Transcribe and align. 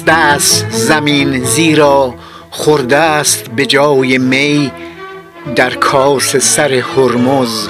مست 0.00 0.08
است 0.08 0.70
زمین 0.70 1.44
زیرا 1.44 2.14
خورده 2.50 2.96
است 2.96 3.50
به 3.50 3.66
جای 3.66 4.18
می 4.18 4.70
در 5.56 5.70
کاس 5.74 6.36
سر 6.36 6.72
هرمز 6.72 7.68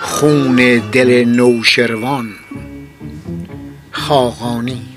خون 0.00 0.82
دل 0.92 1.24
نوشروان 1.24 2.28
خاقانی. 3.92 4.93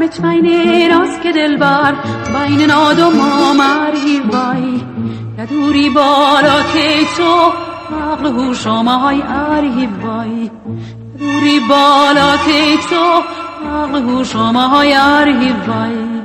بین 0.00 0.90
راست 0.90 1.22
که 1.22 1.32
دلبر 1.32 1.94
بین 2.48 2.70
و 2.70 3.10
مامری. 3.10 4.20
وای 4.20 4.82
ندوری 5.38 5.90
بالا 5.90 6.62
که 6.72 7.04
تو 7.16 7.52
عقل 7.96 8.26
هوش 8.26 8.66
مای 8.66 9.22
اری 9.22 9.88
وای 10.02 10.50
دوری 11.18 11.60
بالا 11.68 12.36
که 12.36 12.76
تو 12.90 13.22
عقل 13.68 14.02
هوش 14.02 14.36
مای 14.36 14.94
اری 14.94 15.52
وای. 15.66 16.19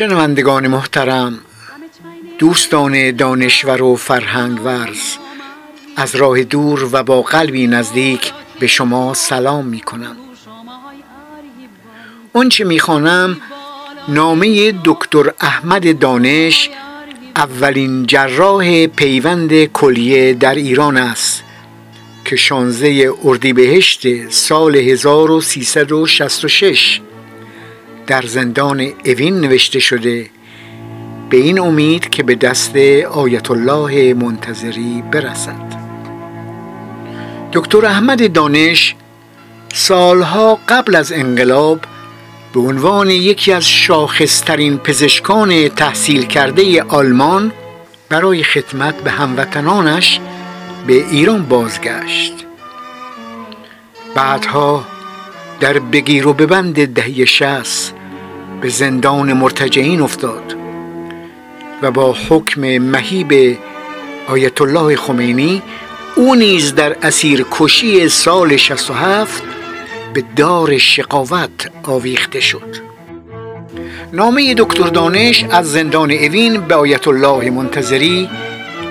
شنوندگان 0.00 0.68
محترم 0.68 1.38
دوستان 2.38 3.10
دانشور 3.10 3.82
و 3.82 3.96
فرهنگ 3.96 4.64
ورز 4.64 5.16
از 5.96 6.16
راه 6.16 6.44
دور 6.44 6.88
و 6.92 7.02
با 7.02 7.22
قلبی 7.22 7.66
نزدیک 7.66 8.32
به 8.60 8.66
شما 8.66 9.14
سلام 9.14 9.66
می 9.66 9.80
کنم 9.80 10.16
آنچه 12.32 12.64
می 12.64 12.78
خوانم 12.78 13.36
نامه 14.08 14.74
دکتر 14.84 15.32
احمد 15.40 15.98
دانش 15.98 16.70
اولین 17.36 18.06
جراح 18.06 18.86
پیوند 18.86 19.64
کلیه 19.64 20.34
در 20.34 20.54
ایران 20.54 20.96
است 20.96 21.44
که 22.24 22.36
شانزه 22.36 23.12
اردیبهشت 23.24 24.30
سال 24.30 24.76
1366 24.76 27.00
در 28.10 28.22
زندان 28.22 28.92
اوین 29.04 29.40
نوشته 29.40 29.80
شده 29.80 30.30
به 31.30 31.36
این 31.36 31.60
امید 31.60 32.10
که 32.10 32.22
به 32.22 32.34
دست 32.34 32.76
آیت 33.12 33.50
الله 33.50 34.14
منتظری 34.14 35.02
برسد. 35.12 35.76
دکتر 37.52 37.86
احمد 37.86 38.32
دانش 38.32 38.96
سالها 39.74 40.58
قبل 40.68 40.94
از 40.94 41.12
انقلاب 41.12 41.80
به 42.54 42.60
عنوان 42.60 43.10
یکی 43.10 43.52
از 43.52 43.68
شاخصترین 43.68 44.78
پزشکان 44.78 45.68
تحصیل 45.68 46.22
کرده 46.22 46.82
آلمان 46.82 47.52
برای 48.08 48.42
خدمت 48.42 48.94
به 48.96 49.10
هموطنانش 49.10 50.20
به 50.86 50.92
ایران 50.92 51.42
بازگشت. 51.42 52.46
بعدها 54.14 54.84
در 55.60 55.78
بگیر 55.78 56.28
و 56.28 56.32
ببند 56.32 56.94
دهی 56.94 57.26
شست 57.26 57.99
به 58.60 58.68
زندان 58.68 59.32
مرتجعین 59.32 60.00
افتاد 60.00 60.56
و 61.82 61.90
با 61.90 62.16
حکم 62.28 62.60
مهیب 62.78 63.58
آیت 64.28 64.60
الله 64.60 64.96
خمینی 64.96 65.62
او 66.16 66.34
نیز 66.34 66.74
در 66.74 66.96
اسیر 67.02 67.46
کشی 67.50 68.08
سال 68.08 68.56
67 68.56 69.42
به 70.14 70.24
دار 70.36 70.78
شقاوت 70.78 71.70
آویخته 71.82 72.40
شد. 72.40 72.76
نامه 74.12 74.54
دکتر 74.54 74.86
دانش 74.86 75.44
از 75.50 75.72
زندان 75.72 76.10
اوین 76.10 76.60
به 76.60 76.74
آیت 76.74 77.08
الله 77.08 77.50
منتظری 77.50 78.28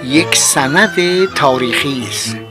یک 0.05 0.35
سند 0.35 1.25
تاریخی 1.35 2.03
است. 2.09 2.48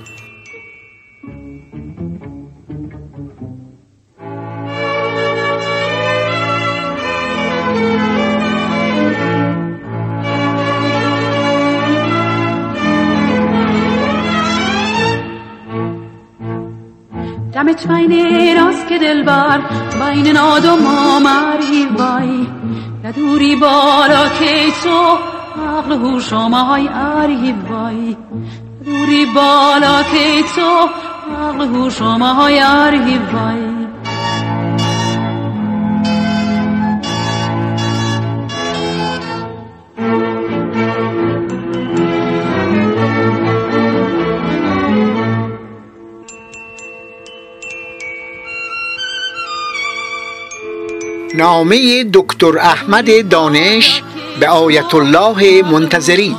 دلبر 19.28 19.60
بین 20.00 20.32
ناد 20.32 20.64
و 20.64 20.76
مامری 20.76 21.86
وای. 21.98 22.46
ندوری 23.04 23.56
بالا 23.56 24.28
که 24.38 24.72
تو 24.82 25.18
عقل 25.68 25.92
هوش 25.92 26.32
مای 26.32 26.88
اری 26.88 27.54
وای. 27.70 28.16
ندوری 28.80 29.26
بالا 29.34 30.02
که 30.02 30.42
تو 30.56 30.88
عقل 31.42 31.66
هوش 31.66 32.02
مای 32.02 32.60
اری 32.60 33.18
وای. 33.32 33.67
نامه 51.38 52.04
دکتر 52.12 52.58
احمد 52.58 53.28
دانش 53.28 54.02
به 54.40 54.48
آیت 54.48 54.94
الله 54.94 55.62
منتظری. 55.62 56.36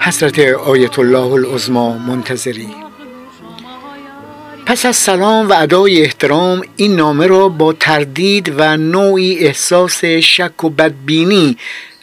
حضرت 0.00 0.38
آیت 0.38 0.98
الله 0.98 1.32
العظما 1.32 1.98
منتظری. 1.98 2.85
پس 4.66 4.86
از 4.86 4.96
سلام 4.96 5.48
و 5.48 5.52
ادای 5.52 6.02
احترام 6.02 6.62
این 6.76 6.96
نامه 6.96 7.26
را 7.26 7.48
با 7.48 7.72
تردید 7.72 8.54
و 8.56 8.76
نوعی 8.76 9.38
احساس 9.38 10.04
شک 10.04 10.64
و 10.64 10.70
بدبینی 10.70 11.58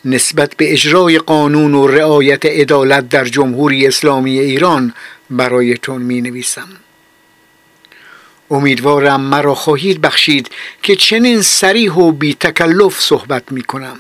نسبت 0.06 0.57
به 0.57 0.72
اجرای 0.72 1.18
قانون 1.18 1.73
و 1.73 1.88
رعایت 1.88 2.46
عدالت 2.46 3.09
در 3.09 3.26
جمهوری 3.26 3.88
اسلامی 3.88 4.40
ایران 4.40 4.93
برایتون 5.29 6.02
می 6.02 6.22
نویسم 6.22 6.67
امیدوارم 8.52 9.22
مرا 9.22 9.55
خواهید 9.55 10.02
بخشید 10.02 10.49
که 10.84 10.96
چنین 10.96 11.41
سریح 11.41 11.93
و 11.93 12.11
بی 12.11 12.34
تکلف 12.34 13.02
صحبت 13.02 13.52
می 13.52 13.61
کنم 13.61 13.97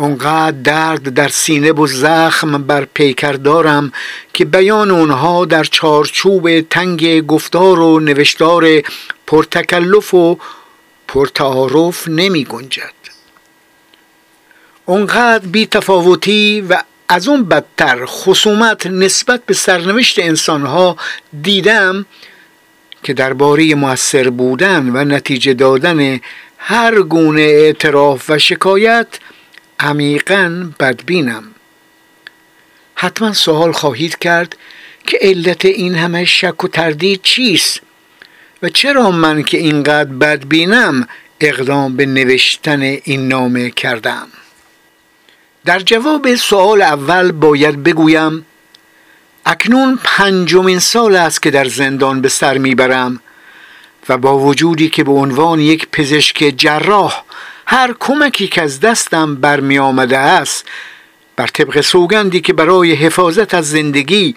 اونقدر 0.00 0.50
درد 0.50 1.14
در 1.14 1.28
سینه 1.28 1.72
و 1.72 1.86
زخم 1.86 2.62
بر 2.62 2.84
پیکر 2.84 3.32
دارم 3.32 3.92
که 4.34 4.44
بیان 4.44 4.90
اونها 4.90 5.44
در 5.44 5.64
چارچوب 5.64 6.60
تنگ 6.60 7.26
گفتار 7.26 7.80
و 7.80 8.00
نوشتار 8.00 8.82
پرتکلف 9.26 10.14
و 10.14 10.38
پرتعارف 11.08 12.08
نمی 12.08 12.44
گنجد. 12.44 12.92
اونقدر 14.86 15.46
بی 15.46 15.66
تفاوتی 15.66 16.60
و 16.60 16.82
از 17.08 17.28
اون 17.28 17.44
بدتر 17.44 18.06
خصومت 18.06 18.86
نسبت 18.86 19.44
به 19.46 19.54
سرنوشت 19.54 20.18
انسانها 20.18 20.96
دیدم 21.42 22.06
که 23.02 23.12
درباره 23.12 23.74
موثر 23.74 24.30
بودن 24.30 24.90
و 24.96 25.04
نتیجه 25.04 25.54
دادن 25.54 26.20
هر 26.58 27.02
گونه 27.02 27.42
اعتراف 27.42 28.30
و 28.30 28.38
شکایت 28.38 29.06
عمیقا 29.80 30.70
بدبینم. 30.80 31.44
حتما 32.94 33.32
سوال 33.32 33.72
خواهید 33.72 34.18
کرد 34.18 34.56
که 35.06 35.18
علت 35.20 35.64
این 35.64 35.94
همه 35.94 36.24
شک 36.24 36.64
و 36.64 36.68
تردید 36.68 37.20
چیست 37.22 37.80
و 38.62 38.68
چرا 38.68 39.10
من 39.10 39.42
که 39.42 39.58
اینقدر 39.58 40.10
بدبینم 40.10 41.08
اقدام 41.40 41.96
به 41.96 42.06
نوشتن 42.06 42.82
این 42.82 43.28
نامه 43.28 43.70
کردم؟ 43.70 44.28
در 45.64 45.78
جواب 45.78 46.34
سوال 46.34 46.82
اول 46.82 47.32
باید 47.32 47.82
بگویم 47.82 48.46
اکنون 49.46 49.98
پنجمین 50.04 50.78
سال 50.78 51.16
است 51.16 51.42
که 51.42 51.50
در 51.50 51.64
زندان 51.64 52.20
به 52.20 52.28
سر 52.28 52.58
می‌برم 52.58 53.20
و 54.08 54.18
با 54.18 54.38
وجودی 54.38 54.88
که 54.88 55.04
به 55.04 55.12
عنوان 55.12 55.60
یک 55.60 55.88
پزشک 55.92 56.54
جراح 56.56 57.24
هر 57.72 57.94
کمکی 58.00 58.48
که 58.48 58.62
از 58.62 58.80
دستم 58.80 59.34
برمی 59.34 59.78
آمده 59.78 60.18
است 60.18 60.64
بر 61.36 61.46
طبق 61.46 61.80
سوگندی 61.80 62.40
که 62.40 62.52
برای 62.52 62.92
حفاظت 62.92 63.54
از 63.54 63.70
زندگی 63.70 64.34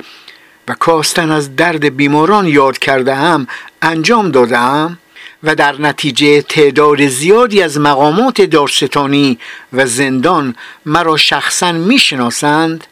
و 0.68 0.74
کاستن 0.74 1.32
از 1.32 1.56
درد 1.56 1.98
بیماران 1.98 2.48
یاد 2.48 2.78
کرده 2.78 3.16
هم 3.16 3.48
انجام 3.82 4.32
دادم 4.32 4.98
و 5.44 5.56
در 5.56 5.82
نتیجه 5.82 6.42
تعداد 6.42 7.08
زیادی 7.08 7.62
از 7.62 7.80
مقامات 7.80 8.42
دارستانی 8.42 9.40
و 9.74 9.86
زندان 9.86 10.56
مرا 10.86 11.18
شخصا 11.18 11.72
می‌شناسند 11.72 12.88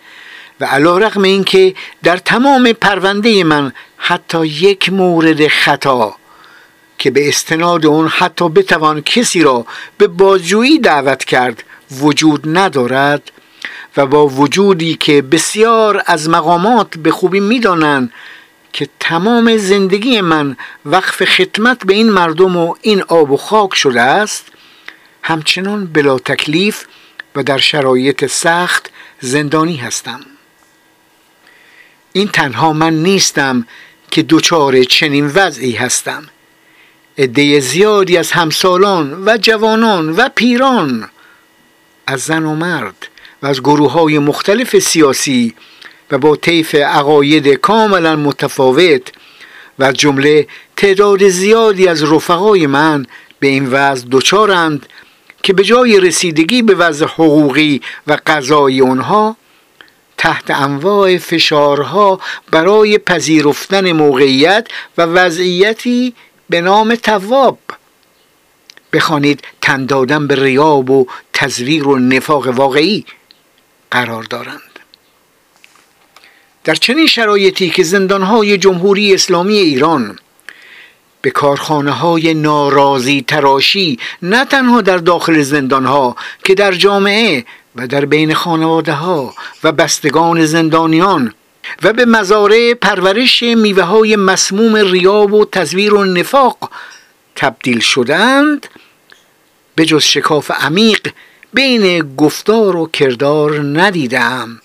و 0.59 0.65
علا 0.65 0.97
رقم 0.97 1.21
این 1.21 1.43
که 1.43 1.75
در 2.03 2.17
تمام 2.17 2.71
پرونده 2.73 3.43
من 3.43 3.71
حتی 3.97 4.45
یک 4.47 4.93
مورد 4.93 5.47
خطا 5.47 6.15
که 7.01 7.11
به 7.11 7.27
استناد 7.27 7.85
اون 7.85 8.07
حتی 8.07 8.49
بتوان 8.49 9.01
کسی 9.01 9.41
را 9.41 9.65
به 9.97 10.07
بازجویی 10.07 10.79
دعوت 10.79 11.23
کرد 11.23 11.63
وجود 11.91 12.57
ندارد 12.57 13.31
و 13.97 14.05
با 14.05 14.27
وجودی 14.27 14.95
که 14.95 15.21
بسیار 15.21 16.03
از 16.05 16.29
مقامات 16.29 16.97
به 16.97 17.11
خوبی 17.11 17.39
می‌دانند 17.39 18.13
که 18.73 18.89
تمام 18.99 19.57
زندگی 19.57 20.21
من 20.21 20.57
وقف 20.85 21.23
خدمت 21.25 21.85
به 21.85 21.93
این 21.93 22.09
مردم 22.09 22.57
و 22.57 22.75
این 22.81 23.01
آب 23.01 23.31
و 23.31 23.37
خاک 23.37 23.73
شده 23.73 24.01
است 24.01 24.45
همچنان 25.23 25.85
بلا 25.85 26.19
تکلیف 26.19 26.85
و 27.35 27.43
در 27.43 27.57
شرایط 27.57 28.25
سخت 28.25 28.89
زندانی 29.19 29.75
هستم. 29.75 30.19
این 32.13 32.27
تنها 32.27 32.73
من 32.73 32.93
نیستم 32.93 33.67
که 34.11 34.25
دچار 34.29 34.83
چنین 34.83 35.31
وضعی 35.35 35.71
هستم. 35.71 36.23
عده 37.17 37.59
زیادی 37.59 38.17
از 38.17 38.31
همسالان 38.31 39.23
و 39.25 39.37
جوانان 39.37 40.09
و 40.09 40.29
پیران 40.35 41.09
از 42.07 42.21
زن 42.21 42.43
و 42.43 42.55
مرد 42.55 43.07
و 43.43 43.47
از 43.47 43.59
گروه 43.61 43.91
های 43.91 44.19
مختلف 44.19 44.79
سیاسی 44.79 45.53
و 46.11 46.17
با 46.17 46.35
طیف 46.35 46.75
عقاید 46.75 47.47
کاملا 47.47 48.15
متفاوت 48.15 49.11
و 49.79 49.91
جمله 49.91 50.47
تعداد 50.77 51.27
زیادی 51.27 51.87
از 51.87 52.03
رفقای 52.03 52.67
من 52.67 53.05
به 53.39 53.47
این 53.47 53.67
وضع 53.67 54.05
دچارند 54.11 54.85
که 55.43 55.53
به 55.53 55.63
جای 55.63 55.99
رسیدگی 55.99 56.61
به 56.61 56.75
وضع 56.75 57.05
حقوقی 57.05 57.81
و 58.07 58.17
قضایی 58.25 58.81
آنها 58.81 59.37
تحت 60.17 60.51
انواع 60.51 61.17
فشارها 61.17 62.19
برای 62.51 62.97
پذیرفتن 62.97 63.91
موقعیت 63.91 64.67
و 64.97 65.01
وضعیتی 65.01 66.13
به 66.51 66.61
نام 66.61 66.95
تواب. 66.95 67.59
بخوانید 68.93 69.43
تن 69.61 69.85
دادن 69.85 70.27
به 70.27 70.43
ریاب 70.43 70.89
و 70.89 71.07
تزویر 71.33 71.87
و 71.87 71.99
نفاق 71.99 72.47
واقعی 72.47 73.05
قرار 73.91 74.23
دارند. 74.23 74.79
در 76.63 76.75
چنین 76.75 77.07
شرایطی 77.07 77.69
که 77.69 77.83
زندانهای 77.83 78.57
جمهوری 78.57 79.13
اسلامی 79.13 79.57
ایران 79.57 80.19
به 81.21 81.31
کارخانه 81.31 81.91
های 81.91 82.33
نارازی 82.33 83.21
تراشی 83.27 83.99
نه 84.21 84.45
تنها 84.45 84.81
در 84.81 84.97
داخل 84.97 85.41
زندانها 85.41 86.15
که 86.43 86.55
در 86.55 86.71
جامعه 86.71 87.45
و 87.75 87.87
در 87.87 88.05
بین 88.05 88.33
خانواده 88.33 88.93
ها 88.93 89.33
و 89.63 89.71
بستگان 89.71 90.45
زندانیان 90.45 91.33
و 91.83 91.93
به 91.93 92.05
مزارع 92.05 92.73
پرورش 92.73 93.43
میوه 93.43 93.83
های 93.83 94.15
مسموم 94.15 94.75
ریاب 94.75 95.33
و 95.33 95.45
تزویر 95.45 95.93
و 95.93 96.05
نفاق 96.05 96.71
تبدیل 97.35 97.79
شدند 97.79 98.67
به 99.75 99.85
جز 99.85 100.03
شکاف 100.03 100.51
عمیق 100.51 101.07
بین 101.53 102.15
گفتار 102.15 102.75
و 102.75 102.85
کردار 102.87 103.59
ندیدم 103.59 104.61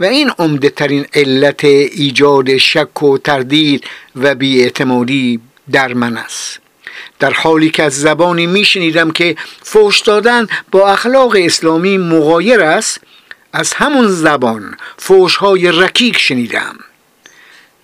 و 0.00 0.04
این 0.04 0.30
عمده 0.38 0.70
ترین 0.70 1.06
علت 1.14 1.64
ایجاد 1.64 2.56
شک 2.56 3.02
و 3.02 3.18
تردید 3.18 3.84
و 4.16 4.34
بیاعتمادی 4.34 5.40
در 5.72 5.94
من 5.94 6.16
است. 6.16 6.58
در 7.18 7.32
حالی 7.32 7.70
که 7.70 7.82
از 7.82 8.00
زبانی 8.00 8.46
میشنیدم 8.46 9.10
که 9.10 9.36
فوش 9.62 10.00
دادن 10.00 10.46
با 10.70 10.92
اخلاق 10.92 11.36
اسلامی 11.38 11.98
مغایر 11.98 12.60
است 12.60 13.00
از 13.52 13.72
همون 13.72 14.08
زبان 14.08 14.76
فوش 14.96 15.36
های 15.36 15.72
رکیک 15.72 16.18
شنیدم. 16.18 16.76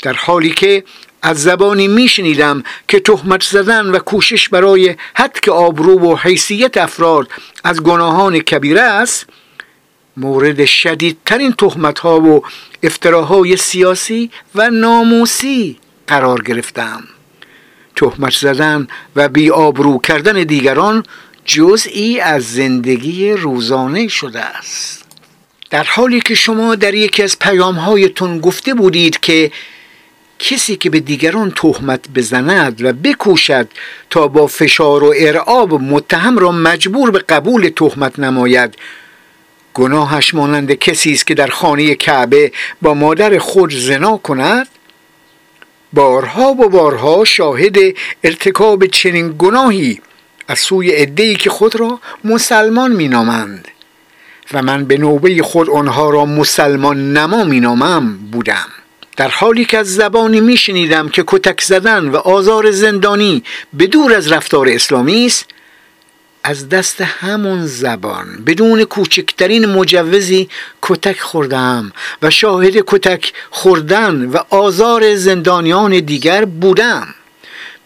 در 0.02 0.12
حالی 0.12 0.50
که 0.50 0.84
از 1.22 1.42
زبانی 1.42 1.88
میشنیدم 1.88 2.62
که 2.88 3.00
تهمت 3.00 3.42
زدن 3.42 3.86
و 3.86 3.98
کوشش 3.98 4.48
برای 4.48 4.96
حد 5.14 5.50
آبرو 5.50 5.98
و 5.98 6.16
حیثیت 6.16 6.76
افراد 6.76 7.28
از 7.64 7.82
گناهان 7.82 8.38
کبیره 8.38 8.80
است 8.80 9.26
مورد 10.16 10.64
شدیدترین 10.64 11.52
تهمت 11.52 11.98
ها 11.98 12.20
و 12.20 12.44
افتراهای 12.82 13.56
سیاسی 13.56 14.30
و 14.54 14.70
ناموسی 14.70 15.78
قرار 16.06 16.42
گرفتم. 16.42 17.04
تهمت 17.96 18.32
زدن 18.32 18.88
و 19.16 19.28
بی 19.28 19.50
آبرو 19.50 19.98
کردن 19.98 20.42
دیگران 20.42 21.04
جزئی 21.44 22.20
از 22.20 22.52
زندگی 22.52 23.32
روزانه 23.32 24.08
شده 24.08 24.40
است. 24.40 25.07
در 25.70 25.84
حالی 25.84 26.20
که 26.20 26.34
شما 26.34 26.74
در 26.74 26.94
یکی 26.94 27.22
از 27.22 27.38
پیام 27.38 27.74
هایتون 27.74 28.40
گفته 28.40 28.74
بودید 28.74 29.20
که 29.20 29.50
کسی 30.38 30.76
که 30.76 30.90
به 30.90 31.00
دیگران 31.00 31.50
تهمت 31.56 32.08
بزند 32.14 32.84
و 32.84 32.92
بکوشد 32.92 33.68
تا 34.10 34.28
با 34.28 34.46
فشار 34.46 35.04
و 35.04 35.14
ارعاب 35.16 35.74
متهم 35.74 36.38
را 36.38 36.52
مجبور 36.52 37.10
به 37.10 37.18
قبول 37.18 37.68
تهمت 37.76 38.18
نماید 38.18 38.74
گناهش 39.74 40.34
مانند 40.34 40.72
کسی 40.72 41.12
است 41.12 41.26
که 41.26 41.34
در 41.34 41.46
خانه 41.46 41.94
کعبه 41.94 42.52
با 42.82 42.94
مادر 42.94 43.38
خود 43.38 43.72
زنا 43.72 44.16
کند؟ 44.16 44.68
بارها 45.92 46.50
و 46.50 46.68
بارها 46.68 47.24
شاهد 47.24 47.76
ارتکاب 48.24 48.86
چنین 48.86 49.34
گناهی 49.38 50.00
از 50.48 50.58
سوی 50.58 50.90
عدهای 50.90 51.34
که 51.34 51.50
خود 51.50 51.76
را 51.76 52.00
مسلمان 52.24 52.92
مینامند. 52.92 53.68
و 54.52 54.62
من 54.62 54.84
به 54.84 54.96
نوبه 54.96 55.42
خود 55.42 55.70
آنها 55.70 56.10
را 56.10 56.24
مسلمان 56.24 57.12
نما 57.12 57.44
مینامم 57.44 58.16
بودم. 58.32 58.66
در 59.16 59.28
حالی 59.28 59.64
که 59.64 59.78
از 59.78 59.94
زبانی 59.94 60.40
میشنیدم 60.40 61.08
که 61.08 61.24
کتک 61.26 61.60
زدن 61.60 62.08
و 62.08 62.16
آزار 62.16 62.70
زندانی 62.70 63.42
به 63.72 63.86
دور 63.86 64.14
از 64.14 64.32
رفتار 64.32 64.68
اسلامی 64.68 65.26
است 65.26 65.46
از 66.44 66.68
دست 66.68 67.00
همون 67.00 67.66
زبان 67.66 68.42
بدون 68.46 68.84
کوچکترین 68.84 69.66
مجوزی 69.66 70.48
کتک 70.82 71.20
خوردم 71.20 71.92
و 72.22 72.30
شاهد 72.30 72.74
کتک 72.86 73.32
خوردن 73.50 74.24
و 74.24 74.38
آزار 74.50 75.14
زندانیان 75.14 76.00
دیگر 76.00 76.44
بودم. 76.44 77.14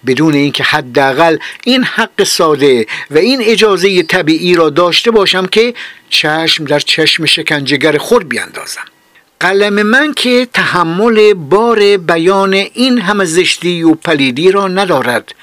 بدون 0.06 0.34
اینکه 0.34 0.64
حداقل 0.64 1.36
این 1.64 1.84
حق 1.84 2.24
ساده 2.24 2.86
و 3.10 3.18
این 3.18 3.40
اجازه 3.42 4.02
طبیعی 4.02 4.54
را 4.54 4.70
داشته 4.70 5.10
باشم 5.10 5.46
که 5.46 5.74
چشم 6.10 6.64
در 6.64 6.78
چشم 6.78 7.26
شکنجهگر 7.26 7.98
خود 7.98 8.28
بیاندازم. 8.28 8.84
قلم 9.40 9.82
من 9.82 10.14
که 10.14 10.48
تحمل 10.52 11.34
بار 11.34 11.96
بیان 11.96 12.52
این 12.52 12.98
همه 12.98 13.24
زشتی 13.24 13.82
و 13.82 13.94
پلیدی 13.94 14.50
را 14.50 14.68
ندارد. 14.68 15.34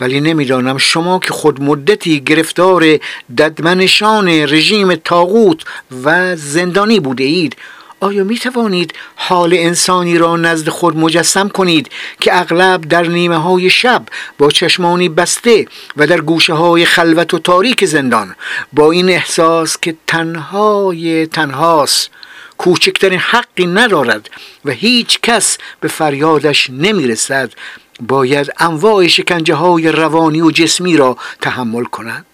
ولی 0.00 0.20
نمی‌دانم 0.20 0.78
شما 0.78 1.18
که 1.18 1.32
خود 1.32 1.62
مدتی 1.62 2.20
گرفتار 2.20 2.98
ددمنشان 3.38 4.28
رژیم 4.28 4.94
تاغوت 4.94 5.62
و 6.04 6.36
زندانی 6.36 7.00
بوده 7.00 7.24
اید 7.24 7.56
آیا 8.00 8.24
می 8.24 8.38
توانید 8.38 8.94
حال 9.16 9.54
انسانی 9.54 10.18
را 10.18 10.36
نزد 10.36 10.68
خود 10.68 10.96
مجسم 10.96 11.48
کنید 11.48 11.90
که 12.20 12.40
اغلب 12.40 12.80
در 12.80 13.02
نیمه 13.02 13.36
های 13.36 13.70
شب 13.70 14.02
با 14.38 14.50
چشمانی 14.50 15.08
بسته 15.08 15.66
و 15.96 16.06
در 16.06 16.20
گوشه 16.20 16.52
های 16.52 16.84
خلوت 16.84 17.34
و 17.34 17.38
تاریک 17.38 17.84
زندان؟ 17.84 18.34
با 18.72 18.92
این 18.92 19.08
احساس 19.08 19.78
که 19.78 19.96
تنهای 20.06 21.26
تنهاست 21.26 22.10
کوچکترین 22.58 23.18
حقی 23.18 23.66
ندارد 23.66 24.30
و 24.64 24.70
هیچ 24.70 25.20
کس 25.20 25.58
به 25.80 25.88
فریادش 25.88 26.70
نمی‌رسد 26.70 27.52
باید 28.00 28.52
انواع 28.58 29.06
شکنجه 29.06 29.54
های 29.54 29.92
روانی 29.92 30.40
و 30.40 30.50
جسمی 30.50 30.96
را 30.96 31.16
تحمل 31.40 31.84
کند؟ 31.84 32.26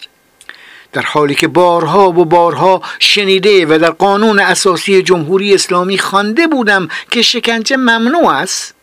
در 0.92 1.02
حالی 1.02 1.34
که 1.34 1.48
بارها 1.48 2.08
و 2.08 2.24
بارها 2.24 2.82
شنیده 2.98 3.66
و 3.66 3.78
در 3.78 3.90
قانون 3.90 4.38
اساسی 4.38 5.02
جمهوری 5.02 5.54
اسلامی 5.54 5.98
خوانده 5.98 6.46
بودم 6.46 6.88
که 7.10 7.22
شکنجه 7.22 7.76
ممنوع 7.76 8.28
است 8.28 8.74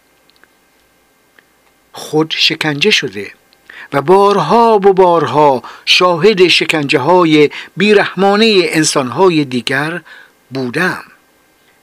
خود 1.91 2.33
شکنجه 2.37 2.91
شده 2.91 3.31
و 3.93 4.01
بارها 4.01 4.75
و 4.75 4.93
بارها 4.93 5.63
شاهد 5.85 6.47
شکنجه 6.47 6.99
های 6.99 7.49
بیرحمانه 7.77 8.61
انسان 8.63 9.07
های 9.07 9.45
دیگر 9.45 10.01
بودم. 10.51 11.03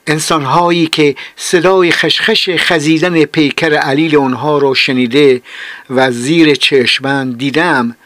انسانهایی 0.07 0.87
که 0.87 1.16
صدای 1.37 1.93
خشخش 1.93 2.50
خزیدن 2.57 3.25
پیکر 3.25 3.75
علیل 3.75 4.16
آنها 4.16 4.59
را 4.59 4.75
شنیده 4.75 5.43
و 5.90 6.11
زیر 6.11 6.54
چشمن 6.54 7.31
دیدم 7.31 7.97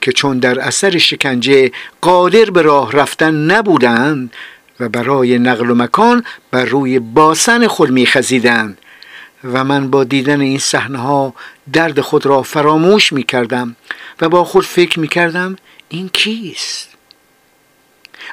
که 0.00 0.12
چون 0.12 0.38
در 0.38 0.60
اثر 0.60 0.98
شکنجه 0.98 1.72
قادر 2.00 2.44
به 2.44 2.62
راه 2.62 2.92
رفتن 2.92 3.34
نبودند 3.34 4.32
و 4.80 4.88
برای 4.88 5.38
نقل 5.38 5.70
و 5.70 5.74
مکان 5.74 6.24
بر 6.50 6.64
روی 6.64 6.98
باسن 6.98 7.66
خود 7.66 7.90
میخزیدند. 7.90 8.78
و 9.44 9.64
من 9.64 9.90
با 9.90 10.04
دیدن 10.04 10.40
این 10.40 10.58
صحنه 10.58 10.98
ها 10.98 11.34
درد 11.72 12.00
خود 12.00 12.26
را 12.26 12.42
فراموش 12.42 13.12
می 13.12 13.22
کردم 13.22 13.76
و 14.20 14.28
با 14.28 14.44
خود 14.44 14.64
فکر 14.64 15.00
می 15.00 15.08
کردم 15.08 15.56
این 15.88 16.08
کیست؟ 16.08 16.88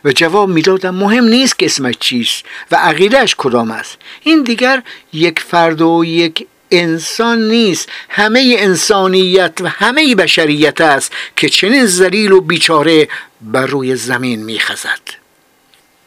و 0.05 0.11
جواب 0.11 0.49
می‌دادم 0.49 0.95
مهم 0.95 1.23
نیست 1.23 1.59
که 1.59 1.65
اسمش 1.65 1.95
چیست 1.99 2.45
و 2.71 2.75
عقیدهش 2.75 3.35
کدام 3.37 3.71
است. 3.71 3.97
این 4.23 4.43
دیگر 4.43 4.83
یک 5.13 5.39
فرد 5.39 5.81
و 5.81 6.03
یک 6.05 6.47
انسان 6.71 7.47
نیست. 7.47 7.89
همه 8.09 8.55
انسانیت 8.59 9.53
و 9.61 9.69
همه 9.69 10.15
بشریت 10.15 10.81
است 10.81 11.11
که 11.35 11.49
چنین 11.49 11.85
زلیل 11.85 12.31
و 12.31 12.41
بیچاره 12.41 13.07
بر 13.41 13.65
روی 13.65 13.95
زمین 13.95 14.43
میخزد. 14.43 15.25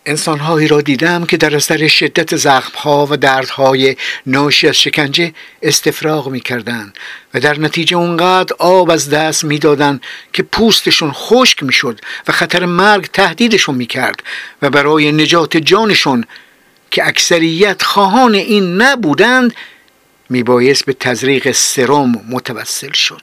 انسانهایی 0.06 0.68
را 0.68 0.80
دیدم 0.80 1.26
که 1.26 1.36
در 1.36 1.56
اثر 1.56 1.88
شدت 1.88 2.36
زخمها 2.36 3.06
و 3.10 3.16
دردهای 3.16 3.96
ناشی 4.26 4.68
از 4.68 4.74
شکنجه 4.74 5.32
استفراغ 5.62 6.28
می 6.28 6.42
و 7.34 7.40
در 7.40 7.58
نتیجه 7.58 7.96
اونقدر 7.96 8.56
آب 8.58 8.90
از 8.90 9.10
دست 9.10 9.44
می‌دادند 9.44 10.02
که 10.32 10.42
پوستشون 10.42 11.12
خشک 11.12 11.62
می‌شد 11.62 12.00
و 12.28 12.32
خطر 12.32 12.66
مرگ 12.66 13.04
تهدیدشون 13.12 13.74
می‌کرد 13.74 14.22
و 14.62 14.70
برای 14.70 15.12
نجات 15.12 15.56
جانشون 15.56 16.24
که 16.90 17.06
اکثریت 17.06 17.82
خواهان 17.82 18.34
این 18.34 18.82
نبودند 18.82 19.54
میبایست 20.30 20.84
به 20.84 20.92
تزریق 20.92 21.52
سرم 21.52 22.24
متوسل 22.28 22.92
شد. 22.92 23.22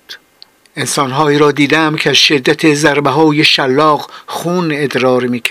انسانهایی 0.75 1.37
را 1.37 1.51
دیدم 1.51 1.95
که 1.95 2.09
از 2.09 2.15
شدت 2.15 2.73
ضربه 2.73 3.09
های 3.09 3.43
شلاق 3.43 4.11
خون 4.25 4.71
ادرار 4.71 5.27
می 5.27 5.41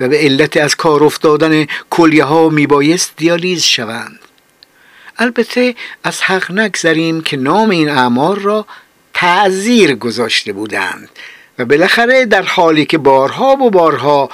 و 0.00 0.08
به 0.08 0.18
علت 0.18 0.56
از 0.56 0.74
کار 0.74 1.04
افتادن 1.04 1.66
کلیه 1.90 2.24
ها 2.24 2.48
می 2.48 2.66
بایست 2.66 3.12
دیالیز 3.16 3.62
شوند. 3.62 4.18
البته 5.18 5.74
از 6.04 6.22
حق 6.22 6.52
نگذریم 6.52 7.20
که 7.20 7.36
نام 7.36 7.70
این 7.70 7.88
اعمار 7.88 8.38
را 8.38 8.66
تعذیر 9.14 9.94
گذاشته 9.94 10.52
بودند 10.52 11.08
و 11.58 11.64
بالاخره 11.64 12.24
در 12.24 12.42
حالی 12.42 12.86
که 12.86 12.98
بارها 12.98 13.52
و 13.52 13.70
بارها 13.70 14.30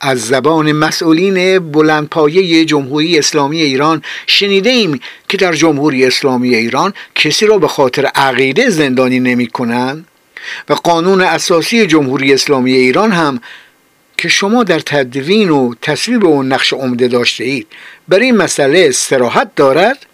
از 0.00 0.26
زبان 0.26 0.72
مسئولین 0.72 1.58
بلندپایه 1.58 2.64
جمهوری 2.64 3.18
اسلامی 3.18 3.62
ایران 3.62 4.02
شنیده 4.26 4.70
ایم 4.70 5.00
که 5.28 5.36
در 5.36 5.52
جمهوری 5.52 6.06
اسلامی 6.06 6.54
ایران 6.54 6.92
کسی 7.14 7.46
را 7.46 7.58
به 7.58 7.68
خاطر 7.68 8.06
عقیده 8.06 8.70
زندانی 8.70 9.20
نمی 9.20 9.46
کنند 9.46 10.06
و 10.68 10.74
قانون 10.74 11.20
اساسی 11.20 11.86
جمهوری 11.86 12.34
اسلامی 12.34 12.72
ایران 12.72 13.12
هم 13.12 13.40
که 14.16 14.28
شما 14.28 14.64
در 14.64 14.80
تدوین 14.80 15.50
و 15.50 15.74
تصویب 15.82 16.24
اون 16.24 16.52
نقش 16.52 16.72
عمده 16.72 17.08
داشته 17.08 17.44
اید. 17.44 17.66
بر 18.08 18.18
این 18.18 18.36
مسئله 18.36 18.86
استراحت 18.88 19.54
دارد؟ 19.56 20.06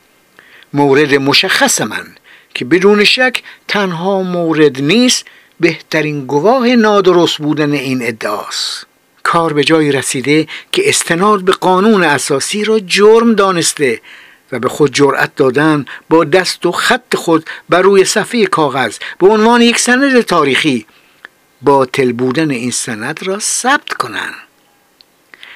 مورد 0.73 1.15
مشخص 1.15 1.81
من 1.81 2.07
که 2.55 2.65
بدون 2.65 3.05
شک 3.05 3.43
تنها 3.69 4.23
مورد 4.23 4.81
نیست 4.81 5.25
بهترین 5.61 6.27
گواه 6.27 6.69
نادرست 6.69 7.39
بودن 7.39 7.73
این 7.73 8.07
ادعاست. 8.07 8.87
کار 9.27 9.53
به 9.53 9.65
جایی 9.65 9.93
رسیده 9.93 10.47
که 10.73 10.89
استناد 10.89 11.45
به 11.45 11.53
قانون 11.53 12.05
اساسی 12.05 12.65
را 12.65 12.79
جرم 12.79 13.35
دانسته 13.35 14.01
و 14.53 14.59
به 14.59 14.69
خود 14.69 14.95
جرأت 14.95 15.37
دادن 15.37 15.85
با 16.09 16.25
دست 16.25 16.67
و 16.67 16.73
خط 16.73 17.17
خود 17.17 17.47
بر 17.69 17.83
روی 17.83 18.05
صفحه 18.05 18.47
کاغذ 18.47 18.97
به 19.19 19.27
عنوان 19.29 19.63
یک 19.63 19.79
سند 19.79 20.21
تاریخی 20.21 20.87
باطل 21.63 22.13
بودن 22.13 22.51
این 22.51 22.71
سند 22.71 23.23
را 23.23 23.39
ثبت 23.39 23.93
کنند 23.93 24.35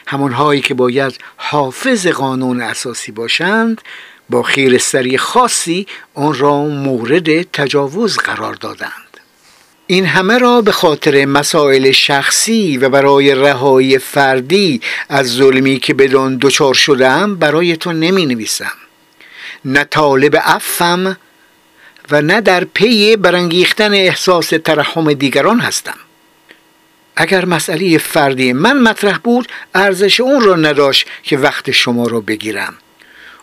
همانهایی 0.07 0.61
که 0.61 0.75
باید 0.75 1.19
حافظ 1.37 2.07
قانون 2.07 2.61
اساسی 2.61 3.13
باشند 3.13 3.83
با 4.31 4.43
خیرستری 4.43 5.19
خاصی 5.19 5.87
آن 6.15 6.35
را 6.35 6.65
مورد 6.65 7.43
تجاوز 7.43 8.17
قرار 8.17 8.55
دادند. 8.55 9.10
این 9.91 10.07
همه 10.07 10.39
را 10.39 10.61
به 10.61 10.73
خاطر 10.73 11.25
مسائل 11.25 11.91
شخصی 11.91 12.79
و 12.79 12.89
برای 12.89 13.35
رهایی 13.35 13.99
فردی 13.99 14.81
از 15.09 15.27
ظلمی 15.27 15.79
که 15.79 15.95
بدان 15.95 16.39
دچار 16.41 16.75
شدم 16.75 17.37
برای 17.37 17.77
تو 17.77 17.93
نمی 17.93 18.27
نویسم 18.27 18.73
نه 19.65 19.85
طالب 19.85 20.41
افم 20.45 21.17
و 22.11 22.23
نه 22.23 22.41
در 22.41 22.65
پی 22.65 23.17
برانگیختن 23.17 23.95
احساس 23.95 24.49
ترحم 24.49 25.13
دیگران 25.13 25.61
هستم. 25.61 25.99
اگر 27.17 27.45
مسئله 27.45 27.99
فردی 27.99 28.53
من 28.53 28.81
مطرح 28.81 29.19
بود 29.19 29.49
ارزش 29.75 30.21
اون 30.21 30.41
را 30.41 30.57
نداشت 30.57 31.07
که 31.23 31.37
وقت 31.37 31.71
شما 31.71 32.07
را 32.07 32.21
بگیرم. 32.21 32.75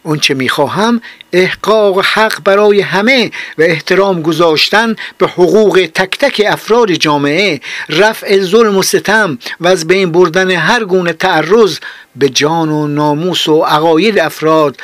اونچه 0.08 0.34
می‌خواهم 0.34 1.02
احقاق 1.34 2.06
حق 2.06 2.44
برای 2.44 2.82
همه 2.82 3.32
و 3.58 3.62
احترام 3.62 4.22
گذاشتن 4.22 4.96
به 5.18 5.28
حقوق 5.28 5.90
تک 5.94 6.18
تک 6.18 6.42
افراد 6.48 6.92
جامعه 6.92 7.62
رفع 7.90 8.40
ظلم 8.40 8.78
و 8.78 8.84
ستم 8.84 9.40
و 9.60 9.68
از 9.68 9.88
بین 9.88 10.12
بردن 10.12 10.52
هر 10.52 10.84
گونه 10.84 11.14
تعرض 11.14 11.80
به 12.16 12.30
جان 12.30 12.70
و 12.70 12.88
ناموس 12.88 13.50
و 13.50 13.62
عقاید 13.62 14.20
افراد 14.20 14.78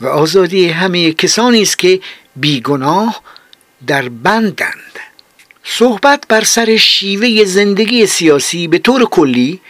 و 0.00 0.06
آزادی 0.06 0.68
همه 0.68 1.12
کسانی 1.12 1.62
است 1.62 1.78
که 1.78 2.00
بیگناه 2.36 3.22
در 3.86 4.08
بندند. 4.08 4.98
صحبت 5.64 6.24
بر 6.28 6.44
سر 6.44 6.76
شیوه 6.76 7.44
زندگی 7.44 8.06
سیاسی 8.06 8.68
به 8.68 8.78
طور 8.78 9.04
کلی 9.04 9.60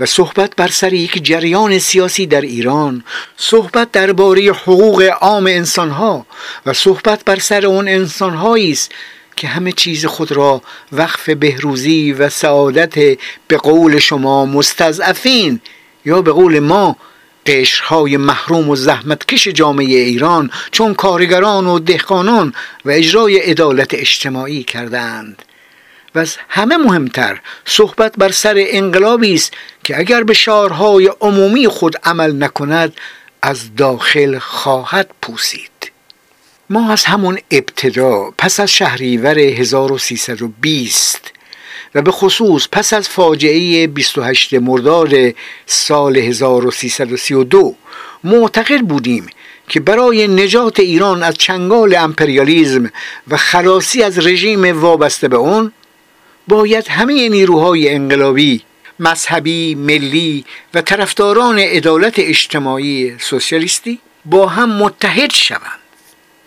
و 0.00 0.06
صحبت 0.06 0.56
بر 0.56 0.68
سر 0.68 0.92
یک 0.92 1.24
جریان 1.24 1.78
سیاسی 1.78 2.26
در 2.26 2.40
ایران 2.40 3.04
صحبت 3.36 3.92
درباره 3.92 4.42
حقوق 4.42 5.02
عام 5.20 5.46
انسانها 5.46 6.26
و 6.66 6.72
صحبت 6.72 7.24
بر 7.24 7.38
سر 7.38 7.66
اون 7.66 7.88
انسانهایی 7.88 8.70
است 8.70 8.92
که 9.36 9.48
همه 9.48 9.72
چیز 9.72 10.06
خود 10.06 10.32
را 10.32 10.62
وقف 10.92 11.28
بهروزی 11.28 12.12
و 12.12 12.28
سعادت 12.28 13.18
به 13.48 13.56
قول 13.56 13.98
شما 13.98 14.46
مستضعفین 14.46 15.60
یا 16.04 16.22
به 16.22 16.32
قول 16.32 16.58
ما 16.58 16.96
قشرهای 17.46 18.16
محروم 18.16 18.68
و 18.68 18.76
زحمتکش 18.76 19.48
جامعه 19.48 19.86
ایران 19.86 20.50
چون 20.70 20.94
کارگران 20.94 21.66
و 21.66 21.78
دهقانان 21.78 22.54
و 22.84 22.90
اجرای 22.90 23.38
عدالت 23.38 23.94
اجتماعی 23.94 24.62
کردند. 24.62 25.42
و 26.14 26.18
از 26.18 26.36
همه 26.48 26.76
مهمتر 26.76 27.40
صحبت 27.64 28.14
بر 28.18 28.30
سر 28.30 28.54
انقلابی 28.58 29.34
است 29.34 29.52
که 29.84 29.98
اگر 29.98 30.22
به 30.22 30.34
شعارهای 30.34 31.10
عمومی 31.20 31.68
خود 31.68 31.96
عمل 32.04 32.42
نکند 32.42 32.92
از 33.42 33.76
داخل 33.76 34.38
خواهد 34.38 35.10
پوسید. 35.22 35.70
ما 36.70 36.92
از 36.92 37.04
همون 37.04 37.38
ابتدا 37.50 38.30
پس 38.38 38.60
از 38.60 38.70
شهریور 38.70 39.38
1320 39.38 41.32
و 41.94 42.02
به 42.02 42.10
خصوص 42.10 42.68
پس 42.72 42.92
از 42.92 43.08
فاجعه 43.08 43.86
28 43.86 44.54
مرداد 44.54 45.14
سال 45.66 46.16
1332 46.16 47.74
معتقد 48.24 48.80
بودیم 48.80 49.26
که 49.68 49.80
برای 49.80 50.28
نجات 50.28 50.80
ایران 50.80 51.22
از 51.22 51.34
چنگال 51.34 51.94
امپریالیزم 51.94 52.90
و 53.28 53.36
خلاصی 53.36 54.02
از 54.02 54.26
رژیم 54.26 54.80
وابسته 54.80 55.28
به 55.28 55.36
اون 55.36 55.72
باید 56.50 56.88
همه 56.88 57.28
نیروهای 57.28 57.94
انقلابی 57.94 58.62
مذهبی، 59.00 59.74
ملی 59.74 60.44
و 60.74 60.80
طرفداران 60.80 61.58
عدالت 61.58 62.14
اجتماعی 62.18 63.16
سوسیالیستی 63.20 63.98
با 64.24 64.46
هم 64.46 64.70
متحد 64.70 65.32
شوند. 65.32 65.80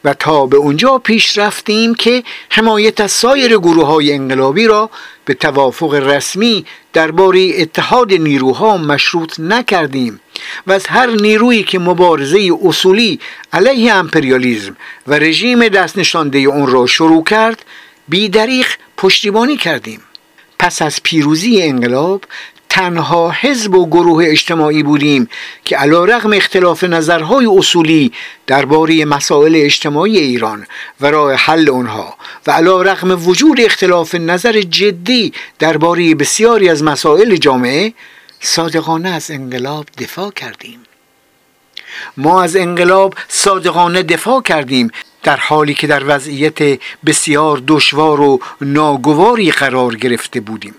و 0.04 0.14
تا 0.14 0.46
به 0.46 0.58
اونجا 0.58 0.98
پیش 0.98 1.38
رفتیم 1.38 1.96
که 1.96 2.24
حمایت 2.50 3.02
از 3.02 3.12
سایر 3.12 3.58
گروه 3.58 3.86
های 3.86 4.14
انقلابی 4.14 4.68
را 4.68 4.90
به 5.26 5.34
توافق 5.34 5.94
رسمی 5.94 6.66
درباره 6.94 7.52
اتحاد 7.58 8.14
نیروها 8.14 8.78
مشروط 8.78 9.40
نکردیم 9.40 10.20
و 10.68 10.72
از 10.72 10.88
هر 10.88 11.08
نیرویی 11.08 11.64
که 11.64 11.80
مبارزه 11.80 12.50
اصولی 12.64 13.20
علیه 13.54 13.94
امپریالیزم 13.94 14.78
و 15.08 15.14
رژیم 15.14 15.68
دست 15.68 15.98
نشانده 15.98 16.40
اون 16.40 16.68
را 16.68 16.88
شروع 16.88 17.24
کرد 17.24 17.66
بیدریق 18.10 18.68
پشتیبانی 19.04 19.58
کردیم. 19.58 20.02
پس 20.60 20.82
از 20.82 21.04
پیروزی 21.04 21.62
انقلاب 21.62 22.22
تنها 22.70 23.32
حزب 23.32 23.76
و 23.76 23.86
گروه 23.86 24.26
اجتماعی 24.28 24.84
بودیم 24.84 25.30
که 25.66 25.78
علا 25.78 26.06
رغم 26.06 26.34
اختلاف 26.34 26.84
نظرهای 26.84 27.46
اصولی 27.46 28.12
درباره 28.48 29.06
مسائل 29.06 29.56
اجتماعی 29.56 30.18
ایران 30.18 30.68
و 31.02 31.12
راه 31.12 31.34
حل 31.34 31.70
آنها 31.70 32.18
و 32.48 32.52
علا 32.52 32.82
رغم 32.82 33.28
وجود 33.28 33.62
اختلاف 33.62 34.16
نظر 34.16 34.62
جدی 34.62 35.34
درباره 35.60 36.16
بسیاری 36.16 36.70
از 36.70 36.84
مسائل 36.84 37.36
جامعه 37.36 37.94
صادقانه 38.40 39.10
از 39.10 39.32
انقلاب 39.32 39.86
دفاع 39.98 40.32
کردیم. 40.32 40.80
ما 42.18 42.44
از 42.44 42.56
انقلاب 42.56 43.16
صادقانه 43.28 44.04
دفاع 44.04 44.42
کردیم. 44.42 44.92
در 45.24 45.38
حالی 45.38 45.74
که 45.74 45.88
در 45.88 46.04
وضعیت 46.06 46.80
بسیار 47.06 47.64
دشوار 47.68 48.22
و 48.22 48.40
ناگواری 48.62 49.52
قرار 49.52 49.96
گرفته 49.96 50.40
بودیم. 50.40 50.76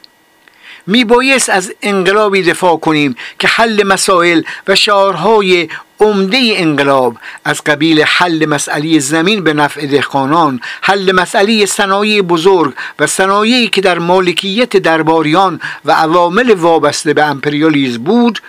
میبایست 0.87 1.51
از 1.51 1.75
انقلابی 1.83 2.43
دفاع 2.43 2.77
کنیم 2.77 3.17
که 3.39 3.49
حل 3.49 3.83
مسائل 3.87 4.43
و 4.69 4.75
شعارهای 4.75 5.69
عمده 6.01 6.39
انقلاب 6.57 7.17
از 7.45 7.65
قبیل 7.65 8.03
حل 8.03 8.47
مسئله 8.47 8.99
زمین 8.99 9.45
به 9.45 9.53
نفع 9.53 9.87
دهقانان 9.87 10.61
حل 10.83 11.13
مسئله 11.13 11.67
صنایع 11.67 12.23
بزرگ 12.23 12.75
و 12.99 13.07
صنایعی 13.07 13.69
که 13.69 13.81
در 13.81 13.99
مالکیت 13.99 14.77
درباریان 14.77 15.61
و 15.85 15.93
عوامل 15.93 16.55
وابسته 16.55 17.15
به 17.15 17.25
امپریالیزم 17.25 18.03
بود 18.03 18.43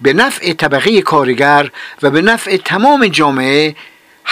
به 0.00 0.12
نفع 0.12 0.52
طبقه 0.52 1.02
کارگر 1.02 1.70
و 2.02 2.10
به 2.10 2.22
نفع 2.22 2.56
تمام 2.56 3.06
جامعه 3.06 3.74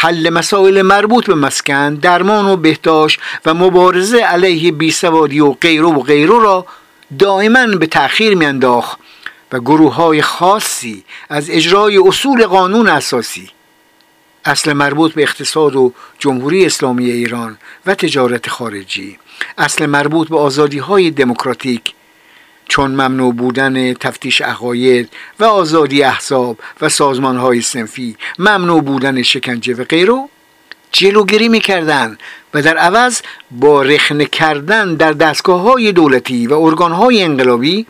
حل 0.00 0.30
مسائل 0.30 0.82
مربوط 0.82 1.26
به 1.26 1.34
مسکن 1.34 1.94
درمان 1.94 2.46
و 2.46 2.56
بهداشت 2.56 3.20
و 3.46 3.54
مبارزه 3.54 4.18
علیه 4.18 4.72
بیسوادی 4.72 5.40
و 5.40 5.52
غیره 5.52 5.84
و 5.84 6.00
غیره 6.00 6.38
را 6.42 6.66
دائما 7.18 7.66
به 7.66 7.86
تأخیر 7.86 8.34
میانداخت 8.34 8.98
و 9.52 9.60
گروه 9.60 9.94
های 9.94 10.22
خاصی 10.22 11.04
از 11.28 11.50
اجرای 11.50 11.98
اصول 11.98 12.46
قانون 12.46 12.88
اساسی 12.88 13.50
اصل 14.44 14.72
مربوط 14.72 15.12
به 15.12 15.22
اقتصاد 15.22 15.76
و 15.76 15.92
جمهوری 16.18 16.66
اسلامی 16.66 17.10
ایران 17.10 17.58
و 17.86 17.94
تجارت 17.94 18.48
خارجی 18.48 19.18
اصل 19.58 19.86
مربوط 19.86 20.28
به 20.28 20.38
آزادی 20.38 20.78
های 20.78 21.10
دموکراتیک 21.10 21.94
چون 22.68 22.90
ممنوع 22.90 23.34
بودن 23.34 23.94
تفتیش 23.94 24.40
عقاید 24.40 25.08
و 25.40 25.44
آزادی 25.44 26.02
احزاب 26.02 26.58
و 26.80 26.88
سازمان 26.88 27.36
های 27.36 27.60
سنفی 27.60 28.16
ممنوع 28.38 28.82
بودن 28.82 29.22
شکنجه 29.22 29.74
و 29.74 29.84
غیره 29.84 30.28
جلوگیری 30.92 31.48
می‌کردن 31.48 32.18
و 32.54 32.62
در 32.62 32.76
عوض 32.76 33.20
با 33.50 33.82
رخنه 33.82 34.24
کردن 34.24 34.94
در 34.94 35.12
دستگاه 35.12 35.60
های 35.60 35.92
دولتی 35.92 36.46
و 36.46 36.54
ارگان 36.54 36.92
های 36.92 37.22
انقلابی 37.22 37.86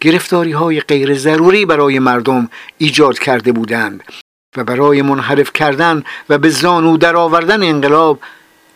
گرفتاری 0.00 0.52
های 0.52 0.80
غیر 0.80 1.14
ضروری 1.14 1.66
برای 1.66 1.98
مردم 1.98 2.48
ایجاد 2.78 3.18
کرده 3.18 3.52
بودند 3.52 4.02
و 4.56 4.64
برای 4.64 5.02
منحرف 5.02 5.52
کردن 5.52 6.02
و 6.28 6.38
به 6.38 6.50
زانو 6.50 6.96
درآوردن 6.96 7.62
انقلاب 7.62 8.20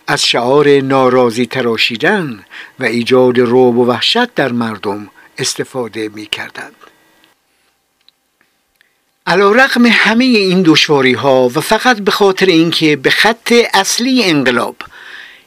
از 0.06 0.22
شعار 0.22 0.68
ناراضی 0.68 1.46
تراشیدن 1.46 2.44
و 2.80 2.84
ایجاد 2.84 3.38
روب 3.38 3.78
و 3.78 3.86
وحشت 3.86 4.34
در 4.34 4.52
مردم 4.52 5.08
استفاده 5.38 6.08
می 6.14 6.26
کردند. 6.26 6.74
علا 9.26 9.52
رقم 9.52 9.86
همه 9.86 10.24
این 10.24 10.62
دشواری 10.62 11.12
ها 11.12 11.50
و 11.54 11.60
فقط 11.60 11.98
به 11.98 12.10
خاطر 12.10 12.46
اینکه 12.46 12.96
به 12.96 13.10
خط 13.10 13.52
اصلی 13.74 14.24
انقلاب 14.24 14.76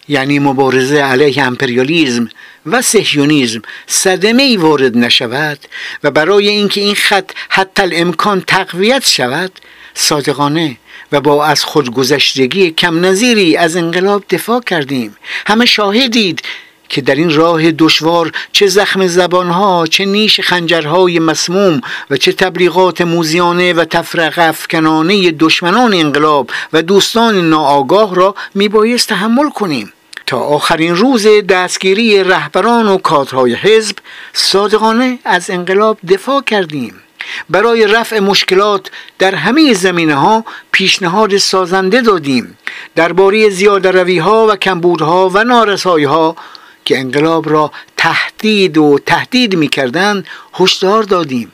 یعنی 0.08 0.40
مبارزه 0.40 1.02
علیه 1.02 1.44
امپریالیزم 1.44 2.30
و 2.66 2.82
سهیونیزم 2.82 3.62
صدمه 3.88 4.44
ای 4.44 4.58
وارد 4.58 4.98
نشود 4.98 5.60
و 6.04 6.12
برای 6.12 6.50
اینکه 6.50 6.82
این 6.82 6.96
خط 6.96 7.32
حتی 7.50 7.82
الامکان 7.82 8.42
تقویت 8.42 9.10
شود 9.10 9.52
صادقانه 9.94 10.78
و 11.12 11.22
با 11.22 11.46
از 11.46 11.64
خودگذشتگی 11.64 12.72
کم 12.72 13.06
نظیری 13.06 13.58
از 13.58 13.76
انقلاب 13.76 14.24
دفاع 14.30 14.62
کردیم 14.62 15.18
همه 15.48 15.66
شاهدید 15.66 16.42
که 16.90 17.02
در 17.02 17.16
این 17.16 17.36
راه 17.36 17.72
دشوار 17.72 18.32
چه 18.52 18.68
زخم 18.68 19.08
زبانها 19.08 19.88
چه 19.88 20.06
نیش 20.06 20.40
خنجرهای 20.40 21.20
مسموم 21.20 21.82
و 22.10 22.18
چه 22.18 22.32
تبلیغات 22.32 23.02
موزیانه 23.02 23.74
و 23.74 23.86
تفرق 23.86 24.34
افکنانه 24.38 25.32
دشمنان 25.32 25.94
انقلاب 25.94 26.50
و 26.74 26.82
دوستان 26.82 27.50
ناآگاه 27.50 28.16
را 28.16 28.36
میبایست 28.56 29.10
تحمل 29.10 29.50
کنیم. 29.50 29.94
تا 30.26 30.38
آخرین 30.38 30.96
روز 30.96 31.28
دستگیری 31.50 32.24
رهبران 32.24 32.88
و 32.88 32.98
کادرهای 32.98 33.54
حزب 33.54 33.96
صادقانه 34.34 35.20
از 35.26 35.50
انقلاب 35.50 35.98
دفاع 36.10 36.42
کردیم. 36.42 36.94
برای 37.50 37.88
رفع 37.88 38.20
مشکلات 38.20 38.92
در 39.20 39.36
همه 39.36 39.74
زمینه 39.74 40.16
ها 40.16 40.46
پیشنهاد 40.72 41.38
سازنده 41.38 42.02
دادیم. 42.02 42.58
درباره 42.96 43.50
زیاده 43.50 43.92
روی 43.92 44.18
ها 44.18 44.48
و 44.48 44.56
کمبودها 44.56 45.30
و 45.30 45.44
نارسایی 45.44 46.06
ها 46.06 46.36
که 46.90 47.00
انقلاب 47.00 47.50
را 47.50 47.72
تهدید 47.98 48.78
و 48.78 49.00
تهدید 49.06 49.56
می 49.56 49.68
کردن 49.68 50.24
هشدار 50.54 51.04
دادیم. 51.04 51.52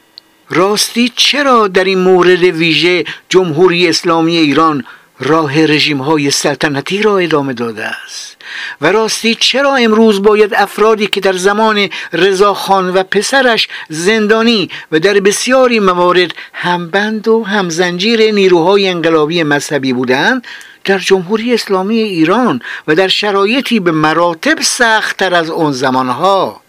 راستی 0.50 1.12
چرا 1.16 1.68
در 1.68 1.84
این 1.84 2.00
مورد 2.00 2.44
ویژه 2.44 3.04
جمهوری 3.30 3.88
اسلامی 3.88 4.38
ایران 4.38 4.84
راه 5.20 5.66
رژیم 5.66 5.98
های 5.98 6.32
سلطنتی 6.32 7.02
را 7.02 7.18
ادامه 7.18 7.54
داده 7.54 7.86
است؟ 7.86 8.38
و 8.82 8.92
راستی 8.92 9.36
چرا 9.36 9.76
امروز 9.76 10.22
باید 10.22 10.54
افرادی 10.54 11.08
که 11.08 11.22
در 11.22 11.34
زمان 11.34 11.90
رضاخان 12.14 12.90
و 12.90 13.04
پسرش 13.04 13.68
زندانی 13.90 14.70
و 14.92 15.00
در 15.00 15.14
بسیاری 15.14 15.80
موارد 15.80 16.32
همبند 16.54 17.28
و 17.28 17.44
همزنجیر 17.44 18.32
نیروهای 18.32 18.90
انقلابی 18.90 19.44
مذهبی 19.44 19.94
بودند 19.94 20.48
در 20.86 21.00
جمهوری 21.00 21.54
اسلامی 21.54 22.00
ایران 22.00 22.62
و 22.88 22.96
در 22.96 23.08
شرایطی 23.08 23.80
به 23.80 23.92
مراتب 23.92 24.62
سختتر 24.62 25.36
از 25.36 25.50
اون 25.50 25.72
زمانها. 25.72 26.62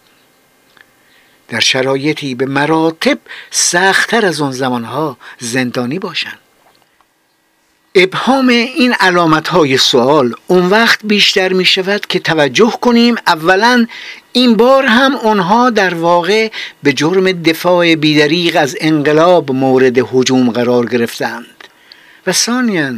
در 1.49 1.59
شرایطی 1.59 2.35
به 2.35 2.45
مراتب 2.45 3.17
سختتر 3.51 4.25
از 4.25 4.41
اون 4.41 4.51
زمانها 4.51 5.17
زندانی 5.39 5.99
باشند. 5.99 6.39
ابهام 7.95 8.47
این 8.47 8.93
علامت 8.99 9.47
های 9.47 9.77
سوال 9.77 10.33
اون 10.47 10.65
وقت 10.65 10.99
بیشتر 11.03 11.53
می 11.53 11.65
شود 11.65 12.05
که 12.05 12.19
توجه 12.19 12.73
کنیم 12.81 13.15
اولا 13.27 13.85
این 14.33 14.55
بار 14.55 14.85
هم 14.85 15.15
آنها 15.15 15.69
در 15.69 15.93
واقع 15.93 16.51
به 16.83 16.93
جرم 16.93 17.31
دفاع 17.31 17.95
بیدریق 17.95 18.57
از 18.59 18.77
انقلاب 18.81 19.51
مورد 19.51 19.97
حجوم 20.11 20.51
قرار 20.51 20.85
گرفتند. 20.85 21.63
و 22.27 22.31
ثانیا 22.31 22.93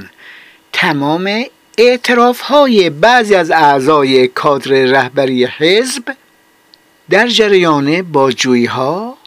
تمام 0.82 1.46
اعتراف 1.78 2.40
های 2.40 2.90
بعضی 2.90 3.36
از 3.36 3.52
اعضای 3.52 4.28
کادر 4.28 4.72
رهبری 4.72 5.46
حزب 5.46 6.04
در 7.10 7.28
جریان 7.28 8.02
بازجویی 8.02 8.66
ها 8.66 9.18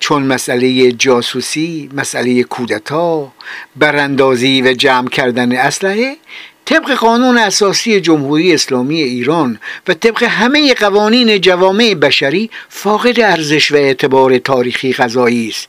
چون 0.00 0.22
مسئله 0.22 0.92
جاسوسی، 0.92 1.90
مسئله 1.94 2.42
کودتا، 2.42 3.32
براندازی 3.76 4.62
و 4.62 4.72
جمع 4.72 5.08
کردن 5.08 5.52
اسلحه 5.52 6.16
طبق 6.64 6.94
قانون 6.94 7.38
اساسی 7.38 8.00
جمهوری 8.00 8.54
اسلامی 8.54 9.02
ایران 9.02 9.58
و 9.88 9.94
طبق 9.94 10.22
همه 10.22 10.74
قوانین 10.74 11.40
جوامع 11.40 11.94
بشری 11.94 12.50
فاقد 12.68 13.20
ارزش 13.20 13.72
و 13.72 13.76
اعتبار 13.76 14.38
تاریخی 14.38 14.92
غذایی 14.92 15.48
است. 15.48 15.68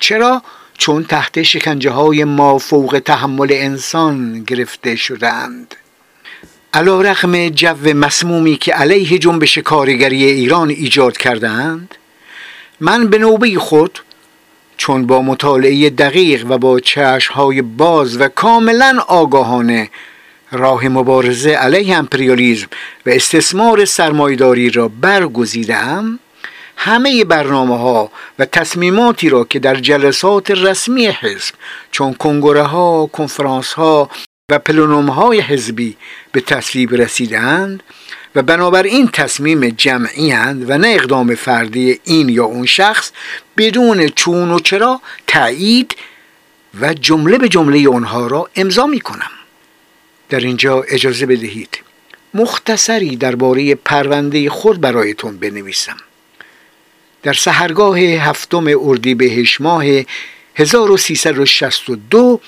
چرا؟ 0.00 0.42
چون 0.80 1.04
تحت 1.04 1.42
شکنجه 1.42 1.90
های 1.90 2.24
ما 2.24 2.58
فوق 2.58 3.02
تحمل 3.04 3.48
انسان 3.50 4.44
گرفته 4.44 4.96
شدند 4.96 5.74
علا 6.74 7.00
رقم 7.00 7.48
جو 7.48 7.94
مسمومی 7.94 8.56
که 8.56 8.72
علیه 8.72 9.18
جنبش 9.18 9.58
کارگری 9.58 10.24
ایران 10.24 10.70
ایجاد 10.70 11.16
کردند 11.16 11.94
من 12.80 13.06
به 13.06 13.18
نوبه 13.18 13.58
خود 13.58 13.98
چون 14.76 15.06
با 15.06 15.22
مطالعه 15.22 15.90
دقیق 15.90 16.46
و 16.50 16.58
با 16.58 16.80
های 17.30 17.62
باز 17.62 18.20
و 18.20 18.28
کاملا 18.28 18.98
آگاهانه 19.08 19.90
راه 20.52 20.88
مبارزه 20.88 21.50
علیه 21.50 21.96
امپریالیزم 21.96 22.68
و 23.06 23.10
استثمار 23.10 23.84
سرمایداری 23.84 24.70
را 24.70 24.88
برگزیدم 24.88 26.18
همه 26.82 27.24
برنامه 27.24 27.78
ها 27.78 28.10
و 28.38 28.44
تصمیماتی 28.44 29.28
را 29.28 29.44
که 29.44 29.58
در 29.58 29.74
جلسات 29.74 30.50
رسمی 30.50 31.06
حزب 31.06 31.54
چون 31.90 32.14
کنگره 32.14 32.62
ها، 32.62 33.06
کنفرانس 33.06 33.72
ها 33.72 34.10
و 34.50 34.58
پلونوم 34.58 35.10
های 35.10 35.40
حزبی 35.40 35.96
به 36.32 36.40
تصویب 36.40 36.94
رسیدند 36.94 37.82
و 38.34 38.42
بنابراین 38.42 39.08
تصمیم 39.08 39.68
جمعی 39.68 40.30
هند 40.30 40.70
و 40.70 40.78
نه 40.78 40.88
اقدام 40.88 41.34
فردی 41.34 42.00
این 42.04 42.28
یا 42.28 42.44
اون 42.44 42.66
شخص 42.66 43.10
بدون 43.56 44.08
چون 44.08 44.50
و 44.50 44.58
چرا 44.58 45.00
تایید 45.26 45.96
و 46.80 46.94
جمله 46.94 47.38
به 47.38 47.48
جمله 47.48 47.88
آنها 47.88 48.26
را 48.26 48.50
امضا 48.56 48.86
می 48.86 49.00
کنم 49.00 49.30
در 50.28 50.40
اینجا 50.40 50.82
اجازه 50.82 51.26
بدهید. 51.26 51.78
مختصری 52.34 53.16
درباره 53.16 53.74
پرونده 53.74 54.50
خود 54.50 54.80
برایتون 54.80 55.36
بنویسم. 55.36 55.96
در 57.22 57.32
سهرگاه 57.32 57.98
هفتم 57.98 58.64
اردیبهشت 58.80 59.60
ماه 59.60 59.84
1362 60.54 62.40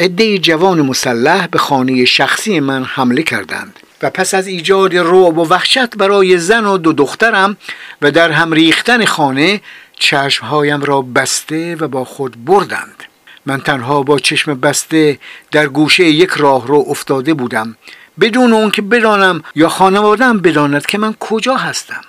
عده 0.00 0.38
جوان 0.38 0.80
مسلح 0.80 1.46
به 1.46 1.58
خانه 1.58 2.04
شخصی 2.04 2.60
من 2.60 2.84
حمله 2.84 3.22
کردند 3.22 3.78
و 4.02 4.10
پس 4.10 4.34
از 4.34 4.46
ایجاد 4.46 4.96
رعب 4.96 5.38
و 5.38 5.48
وحشت 5.48 5.96
برای 5.96 6.38
زن 6.38 6.66
و 6.66 6.78
دو 6.78 6.92
دخترم 6.92 7.56
و 8.02 8.10
در 8.10 8.30
هم 8.30 8.52
ریختن 8.52 9.04
خانه 9.04 9.60
چشمهایم 9.98 10.82
را 10.82 11.02
بسته 11.02 11.76
و 11.76 11.88
با 11.88 12.04
خود 12.04 12.44
بردند. 12.44 13.04
من 13.46 13.60
تنها 13.60 14.02
با 14.02 14.18
چشم 14.18 14.54
بسته 14.54 15.18
در 15.50 15.66
گوشه 15.66 16.04
یک 16.04 16.30
راه 16.30 16.66
رو 16.66 16.84
افتاده 16.88 17.34
بودم 17.34 17.76
بدون 18.20 18.52
اون 18.52 18.70
که 18.70 18.82
بدانم 18.82 19.42
یا 19.54 19.68
خانوادم 19.68 20.38
بداند 20.38 20.86
که 20.86 20.98
من 20.98 21.14
کجا 21.20 21.56
هستم. 21.56 22.00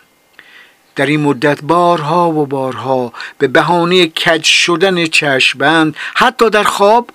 در 0.96 1.06
این 1.06 1.22
مدت 1.22 1.62
بارها 1.62 2.32
و 2.32 2.46
بارها 2.46 3.14
به 3.38 3.48
بهانه 3.48 4.08
کج 4.08 4.44
شدن 4.44 5.06
چشمبند 5.06 5.96
حتی 6.16 6.50
در 6.50 6.64
خواب 6.64 7.10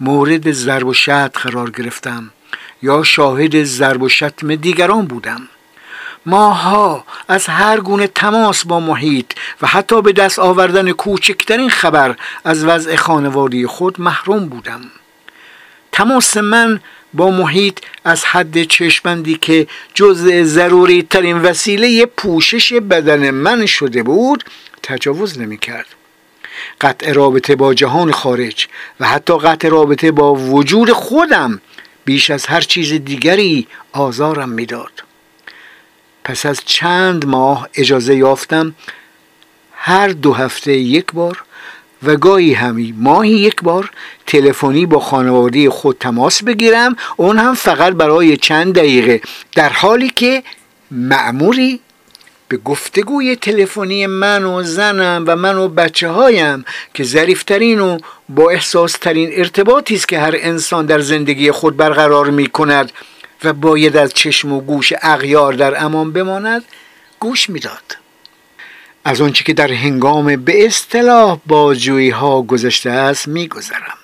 مورد 0.00 0.52
ضرب 0.52 0.86
و 0.86 0.94
شتم 0.94 1.28
قرار 1.28 1.70
گرفتم 1.70 2.30
یا 2.82 3.02
شاهد 3.02 3.64
ضرب 3.64 4.02
و 4.02 4.08
شتم 4.08 4.54
دیگران 4.54 5.06
بودم. 5.06 5.48
ماها 6.26 7.04
از 7.28 7.46
هر 7.46 7.80
گونه 7.80 8.06
تماس 8.06 8.66
با 8.66 8.80
محیط 8.80 9.32
و 9.62 9.66
حتی 9.66 10.02
به 10.02 10.12
دست 10.12 10.38
آوردن 10.38 10.92
کوچکترین 10.92 11.70
خبر 11.70 12.16
از 12.44 12.64
وضع 12.64 12.96
خانوادی 12.96 13.66
خود 13.66 14.00
محروم 14.00 14.46
بودم. 14.46 14.80
تماس 15.92 16.36
من 16.36 16.80
با 17.14 17.30
محیط 17.30 17.78
از 18.04 18.24
حد 18.24 18.62
چشمندی 18.62 19.34
که 19.34 19.66
جزء 19.94 20.42
ضروری 20.42 21.02
ترین 21.02 21.42
وسیله 21.42 22.06
پوشش 22.06 22.72
بدن 22.72 23.30
من 23.30 23.66
شده 23.66 24.02
بود 24.02 24.44
تجاوز 24.82 25.38
نمی 25.38 25.58
کرد 25.58 25.86
قطع 26.80 27.12
رابطه 27.12 27.56
با 27.56 27.74
جهان 27.74 28.12
خارج 28.12 28.66
و 29.00 29.06
حتی 29.06 29.38
قطع 29.38 29.68
رابطه 29.68 30.12
با 30.12 30.34
وجود 30.34 30.92
خودم 30.92 31.60
بیش 32.04 32.30
از 32.30 32.46
هر 32.46 32.60
چیز 32.60 32.92
دیگری 32.92 33.66
آزارم 33.92 34.48
می‌داد. 34.48 35.02
پس 36.24 36.46
از 36.46 36.60
چند 36.64 37.26
ماه 37.26 37.68
اجازه 37.74 38.16
یافتم 38.16 38.74
هر 39.72 40.08
دو 40.08 40.32
هفته 40.32 40.72
یک 40.72 41.06
بار 41.12 41.44
و 42.04 42.16
گاهی 42.16 42.52
همی 42.52 42.94
ماهی 42.98 43.30
یک 43.30 43.62
بار 43.62 43.90
تلفنی 44.26 44.86
با 44.86 45.00
خانواده 45.00 45.70
خود 45.70 45.96
تماس 46.00 46.42
بگیرم. 46.42 46.96
اون 47.16 47.38
هم 47.38 47.54
فقط 47.54 47.92
برای 47.92 48.36
چند 48.36 48.74
دقیقه 48.74 49.20
در 49.54 49.68
حالی 49.68 50.10
که 50.10 50.42
معموری 50.90 51.80
به 52.48 52.56
گفتگوی 52.56 53.36
تلفنی 53.36 54.06
من 54.06 54.44
و 54.44 54.62
زنم 54.62 55.24
و 55.26 55.36
من 55.36 55.56
و 55.56 55.68
بچه 55.68 56.08
هایم 56.08 56.64
که 56.94 57.04
ظریفترین 57.04 57.80
و 57.80 57.98
با 58.28 58.50
احساس 58.50 58.92
ترین 58.92 59.30
ارتباطی 59.32 59.94
است 59.94 60.08
که 60.08 60.18
هر 60.18 60.34
انسان 60.38 60.86
در 60.86 61.00
زندگی 61.00 61.50
خود 61.50 61.76
برقرار 61.76 62.30
می 62.30 62.46
کند 62.46 62.92
و 63.44 63.52
باید 63.52 63.96
از 63.96 64.14
چشم 64.14 64.52
و 64.52 64.60
گوش 64.60 64.92
اغیار 65.02 65.52
در 65.52 65.84
امان 65.84 66.12
بماند 66.12 66.64
گوش 67.20 67.50
می‌داد. 67.50 68.01
از 69.04 69.20
آنچه 69.20 69.44
که 69.44 69.52
در 69.52 69.72
هنگام 69.72 70.36
به 70.36 70.66
اصطلاح 70.66 71.38
بازجویی 71.46 72.10
ها 72.10 72.42
گذشته 72.42 72.90
است 72.90 73.28
میگذرم. 73.28 73.98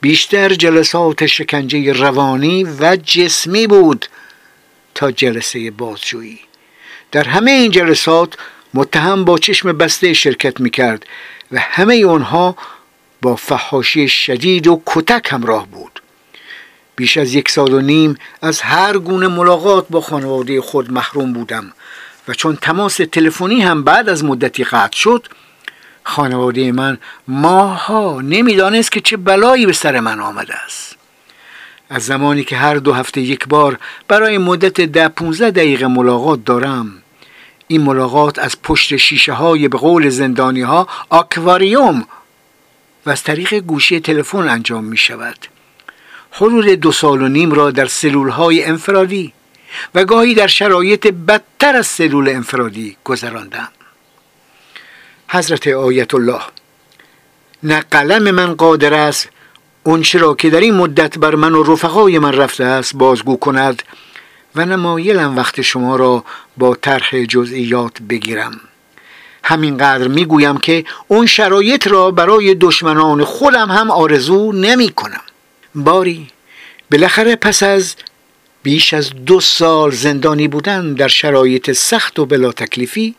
بیشتر 0.00 0.54
جلسات 0.54 1.26
شکنجه 1.26 1.92
روانی 1.92 2.64
و 2.64 2.96
جسمی 2.96 3.66
بود 3.66 4.06
تا 4.94 5.10
جلسه 5.10 5.70
بازجویی. 5.70 6.40
در 7.12 7.24
همه 7.24 7.50
این 7.50 7.70
جلسات 7.70 8.34
متهم 8.74 9.24
با 9.24 9.38
چشم 9.38 9.72
بسته 9.72 10.12
شرکت 10.12 10.60
می‌کرد 10.60 11.06
و 11.52 11.58
همه 11.60 12.06
آنها 12.06 12.56
با 13.22 13.36
فحاشی 13.36 14.08
شدید 14.08 14.66
و 14.66 14.82
کتک 14.86 15.28
همراه 15.32 15.66
بود. 15.66 16.02
بیش 16.96 17.16
از 17.16 17.34
یک 17.34 17.50
سال 17.50 17.72
و 17.72 17.80
نیم 17.80 18.16
از 18.42 18.60
هر 18.60 18.98
گونه 18.98 19.28
ملاقات 19.28 19.86
با 19.90 20.00
خانواده 20.00 20.60
خود 20.60 20.92
محروم 20.92 21.32
بودم. 21.32 21.72
و 22.28 22.34
چون 22.34 22.56
تماس 22.56 22.96
تلفنی 22.96 23.60
هم 23.60 23.82
بعد 23.82 24.08
از 24.08 24.24
مدتی 24.24 24.64
قطع 24.64 24.96
شد 24.96 25.26
خانواده 26.04 26.72
من 26.72 26.98
ماها 27.28 28.20
نمی‌دانست 28.20 28.92
که 28.92 29.00
چه 29.00 29.16
بلایی 29.16 29.66
به 29.66 29.72
سر 29.72 30.00
من 30.00 30.20
آمده 30.20 30.54
است. 30.54 30.96
از 31.90 32.02
زمانی 32.02 32.44
که 32.44 32.56
هر 32.56 32.74
دو 32.74 32.92
هفته 32.92 33.20
یک 33.20 33.48
بار 33.48 33.78
برای 34.08 34.38
مدت 34.38 34.80
ده 34.80 35.08
15 35.08 35.50
دقیقه 35.50 35.86
ملاقات 35.86 36.44
دارم 36.44 36.92
این 37.68 37.82
ملاقات 37.82 38.38
از 38.38 38.62
پشت 38.62 38.96
شیشه 38.96 39.32
های 39.32 39.68
به 39.68 39.78
قول 39.78 40.08
زندانی 40.08 40.62
ها 40.62 40.88
آکواریوم 41.08 42.06
و 43.06 43.10
از 43.10 43.22
طریق 43.22 43.54
گوشی 43.54 44.00
تلفن 44.00 44.48
انجام 44.48 44.84
می 44.84 44.96
شود 44.96 45.36
حدود 46.30 46.66
دو 46.66 46.92
سال 46.92 47.22
و 47.22 47.28
نیم 47.28 47.52
را 47.52 47.70
در 47.70 47.86
سلول 47.86 48.28
های 48.28 48.64
انفرادی 48.64 49.32
و 49.94 50.04
گاهی 50.04 50.34
در 50.34 50.46
شرایط 50.46 51.06
بدتر 51.06 51.76
از 51.76 51.86
سلول 51.86 52.28
انفرادی 52.28 52.96
گذراندم. 53.04 53.68
حضرت 55.28 55.66
آیت 55.66 56.14
الله 56.14 56.40
نه 57.62 57.80
قلم 57.90 58.30
من 58.30 58.54
قادر 58.54 58.94
است 58.94 59.28
اونچه 59.82 60.18
را 60.18 60.34
که 60.34 60.50
در 60.50 60.60
این 60.60 60.74
مدت 60.74 61.18
بر 61.18 61.34
من 61.34 61.54
و 61.54 61.62
رفقای 61.62 62.18
من 62.18 62.32
رفته 62.32 62.64
است 62.64 62.96
بازگو 62.96 63.36
کند 63.36 63.82
و 64.54 64.64
نمایلم 64.64 65.36
وقت 65.36 65.62
شما 65.62 65.96
را 65.96 66.24
با 66.56 66.74
طرح 66.74 67.24
جزئیات 67.24 68.02
بگیرم. 68.02 68.60
همینقدر 69.44 70.08
می‌گویم 70.08 70.56
که 70.56 70.84
اون 71.08 71.26
شرایط 71.26 71.86
را 71.86 72.10
برای 72.10 72.54
دشمنان 72.54 73.24
خودم 73.24 73.70
هم 73.70 73.90
آرزو 73.90 74.52
نمی 74.52 74.88
کنم 74.88 75.20
باری 75.74 76.28
بالاخره 76.90 77.36
پس 77.36 77.62
از 77.62 77.96
بیش 78.64 78.94
از 78.94 79.10
دو 79.26 79.40
سال 79.40 79.90
زندانی 79.90 80.48
بودن 80.48 80.92
در 80.94 81.08
شرایط 81.08 81.72
سخت 81.72 82.18
و 82.18 82.26
بلا 82.26 82.52
تکلیفی 82.52 83.14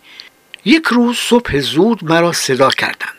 یک 0.65 0.85
روز 0.85 1.17
صبح 1.17 1.59
زود 1.59 2.03
مرا 2.03 2.31
صدا 2.31 2.69
کردند. 2.69 3.15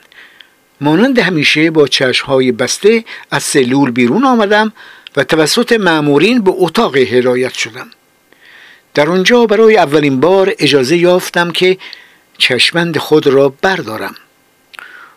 مانند 0.80 1.18
همیشه 1.18 1.70
با 1.70 1.88
چشمهای 1.88 2.52
بسته 2.52 3.04
از 3.30 3.42
سلول 3.42 3.90
بیرون 3.90 4.24
آمدم 4.24 4.72
و 5.16 5.24
توسط 5.24 5.72
معمورین 5.72 6.40
به 6.40 6.52
اتاق 6.54 6.96
هدایت 6.96 7.54
شدم. 7.54 7.90
در 8.94 9.10
آنجا 9.10 9.46
برای 9.46 9.76
اولین 9.76 10.20
بار 10.20 10.54
اجازه 10.58 10.96
یافتم 10.96 11.50
که 11.50 11.78
چشمند 12.38 12.98
خود 12.98 13.26
را 13.26 13.48
بردارم. 13.62 14.14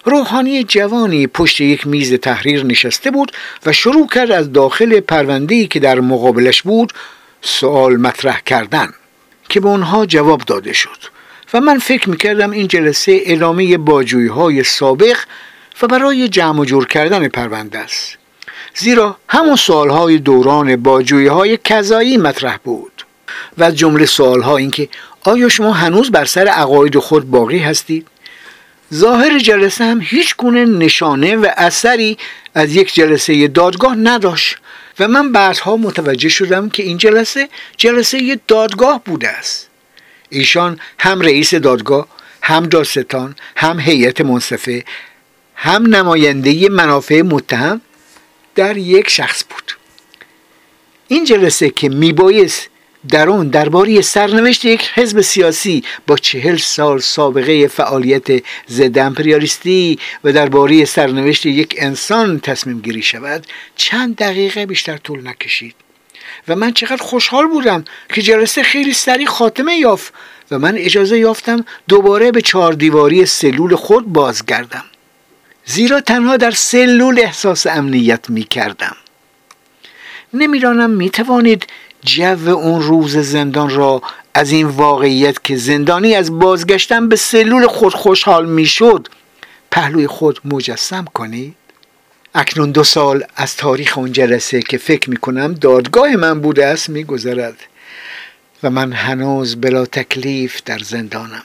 روحانی 0.05 0.63
جوانی 0.63 1.27
پشت 1.27 1.62
یک 1.62 1.88
میز 1.88 2.13
تحریر 2.13 2.65
نشسته 2.65 3.12
بود 3.12 3.31
و 3.65 3.71
شروع 3.71 4.07
کرد 4.07 4.31
از 4.31 4.53
داخل 4.53 4.99
پرونده‌ای 4.99 5.67
که 5.67 5.79
در 5.79 5.99
مقابلش 5.99 6.62
بود 6.62 6.93
سوال 7.41 7.97
مطرح 7.97 8.41
کردن 8.45 8.93
که 9.49 9.59
به 9.59 9.67
اونها 9.67 10.05
جواب 10.05 10.41
داده 10.41 10.73
شد. 10.73 10.97
و 11.53 11.62
من 11.62 11.79
فکر 11.79 12.09
می‌کردم 12.09 12.51
این 12.51 12.67
جلسه 12.67 13.21
ادامه 13.25 13.77
باجویی 13.77 14.27
های 14.27 14.63
سابق 14.63 15.17
و 15.81 15.88
برای 15.88 16.27
جمع 16.27 16.59
و 16.59 16.65
جور 16.65 16.88
کردن 16.88 17.27
پرونده 17.27 17.79
است. 17.79 18.17
زیرا 18.75 19.17
همون 19.29 19.55
سوال 19.55 19.89
های 19.89 20.17
دوران 20.17 20.75
باجویی 20.75 21.27
های 21.27 21.57
کذایی 21.63 22.17
مطرح 22.17 22.57
بود. 22.63 23.05
و 23.57 23.71
جمله 23.71 24.05
سوال 24.05 24.41
ها 24.41 24.57
این 24.57 24.71
که 24.71 24.89
آیا 25.23 25.49
شما 25.49 25.73
هنوز 25.73 26.12
بر 26.12 26.25
سر 26.25 26.47
عقاید 26.47 26.97
خود 26.97 27.31
باقی 27.31 27.57
هستید؟ 27.57 28.07
ظاهر 28.93 29.39
جلسه 29.39 29.84
هم 29.84 30.02
هیچ 30.02 30.36
گونه 30.36 30.65
نشانه 30.65 31.36
و 31.36 31.49
اثری 31.58 32.17
از 32.56 32.75
یک 32.75 32.93
جلسه 32.93 33.47
دادگاه 33.47 33.95
نداشت 33.95 34.58
و 34.99 35.08
من 35.08 35.32
بعدها 35.32 35.78
متوجه 35.78 36.30
شدم 36.30 36.69
که 36.69 36.84
این 36.84 36.97
جلسه 36.97 37.49
جلسه 37.78 38.39
دادگاه 38.47 39.04
بوده 39.04 39.30
است. 39.30 39.69
ایشان 40.30 40.80
هم 40.99 41.21
رئیس 41.21 41.54
دادگاه 41.54 42.08
هم 42.41 42.65
داستان 42.65 43.36
هم 43.56 43.80
هیئت 43.80 44.21
منصفه 44.21 44.84
هم 45.56 45.95
نماینده 45.95 46.69
منافع 46.69 47.21
متهم 47.21 47.82
در 48.56 48.78
یک 48.78 49.10
شخص 49.10 49.43
بود. 49.49 49.78
این 51.08 51.25
جلسه 51.25 51.69
که 51.69 51.89
میبایست 51.89 52.69
در 53.07 53.29
اون 53.29 53.47
درباره 53.47 54.01
سرنوشت 54.01 54.65
یک 54.65 54.89
حزب 54.93 55.21
سیاسی 55.21 55.83
با 56.07 56.17
چهل 56.17 56.57
سال 56.57 56.99
سابقه 56.99 57.67
فعالیت 57.67 58.43
ضد 58.69 58.97
امپریالیستی 58.97 59.99
و 60.23 60.31
درباره 60.31 60.85
سرنوشت 60.85 61.45
یک 61.45 61.75
انسان 61.77 62.39
تصمیم 62.39 62.79
گیری 62.79 63.01
شود 63.01 63.47
چند 63.75 64.15
دقیقه 64.15 64.65
بیشتر 64.65 64.97
طول 64.97 65.27
نکشید. 65.27 65.75
و 66.47 66.55
من 66.55 66.73
چقدر 66.73 67.03
خوشحال 67.03 67.47
بودم 67.47 67.85
که 68.13 68.21
جلسه 68.21 68.63
خیلی 68.63 68.93
سریع 68.93 69.27
خاتمه 69.27 69.75
یافت 69.75 70.13
و 70.51 70.59
من 70.59 70.77
اجازه 70.77 71.17
یافتم 71.17 71.65
دوباره 71.88 72.31
به 72.31 72.41
چهار 72.41 72.73
دیواری 72.73 73.25
سلول 73.25 73.75
خود 73.75 74.13
بازگردم. 74.13 74.85
زیرا 75.65 76.01
تنها 76.01 76.38
در 76.38 76.51
سلول 76.51 77.19
احساس 77.19 77.67
امنیت 77.67 78.29
می 78.29 78.43
کردم 78.43 78.95
نمی‌دانم 80.33 80.89
می 80.89 81.09
توانید 81.09 81.67
جو 82.05 82.49
اون 82.49 82.81
روز 82.81 83.17
زندان 83.17 83.69
را 83.69 84.01
از 84.33 84.51
این 84.51 84.67
واقعیت 84.67 85.43
که 85.43 85.57
زندانی 85.57 86.15
از 86.15 86.39
بازگشتن 86.39 87.09
به 87.09 87.15
سلول 87.15 87.67
خود 87.67 87.93
خوشحال 87.93 88.45
می‌شد 88.45 89.07
پهلوی 89.71 90.07
خود 90.07 90.39
مجسم 90.45 91.05
کنید. 91.13 91.55
اکنون 92.35 92.71
دو 92.71 92.83
سال 92.83 93.23
از 93.35 93.55
تاریخ 93.55 93.97
اون 93.97 94.12
جلسه 94.12 94.62
که 94.62 94.77
فکر 94.77 95.09
می‌کنم 95.09 95.53
دادگاه 95.53 96.15
من 96.15 96.41
بوده 96.41 96.65
است 96.65 96.89
میگذرد 96.89 97.57
و 98.63 98.69
من 98.69 98.93
هنوز 98.93 99.62
بلا 99.62 99.85
تکلیف 99.85 100.62
در 100.65 100.79
زندانم. 100.79 101.43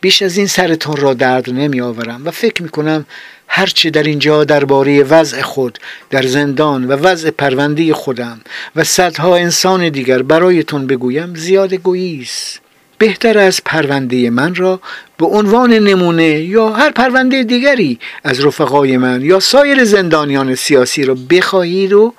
بیش 0.00 0.22
از 0.22 0.36
این 0.36 0.46
سرتون 0.46 0.96
را 0.96 1.14
درد 1.14 1.50
نمی 1.50 1.80
آورم 1.80 2.22
و 2.24 2.30
فکر 2.30 2.62
می 2.62 2.68
کنم 2.68 3.06
هرچه 3.48 3.90
در 3.90 4.02
اینجا 4.02 4.44
درباره 4.44 5.02
وضع 5.02 5.42
خود 5.42 5.78
در 6.10 6.22
زندان 6.22 6.84
و 6.84 6.92
وضع 6.92 7.30
پرونده 7.30 7.94
خودم 7.94 8.40
و 8.76 8.84
صدها 8.84 9.36
انسان 9.36 9.88
دیگر 9.88 10.22
برایتون 10.22 10.86
بگویم 10.86 11.34
زیاد 11.34 11.74
گویی 11.74 12.20
است. 12.22 12.60
بهتر 12.98 13.38
از 13.38 13.60
پرونده 13.64 14.30
من 14.30 14.54
را 14.54 14.80
به 15.18 15.26
عنوان 15.26 15.72
نمونه 15.72 16.40
یا 16.40 16.68
هر 16.68 16.90
پرونده 16.90 17.42
دیگری 17.42 17.98
از 18.24 18.44
رفقای 18.44 18.96
من 18.96 19.22
یا 19.22 19.40
سایر 19.40 19.84
زندانیان 19.84 20.54
سیاسی 20.54 21.04
را 21.04 21.16
بخواهید 21.30 21.92
و 21.92 22.14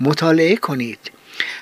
مطالعه 0.00 0.56
کنید. 0.56 1.13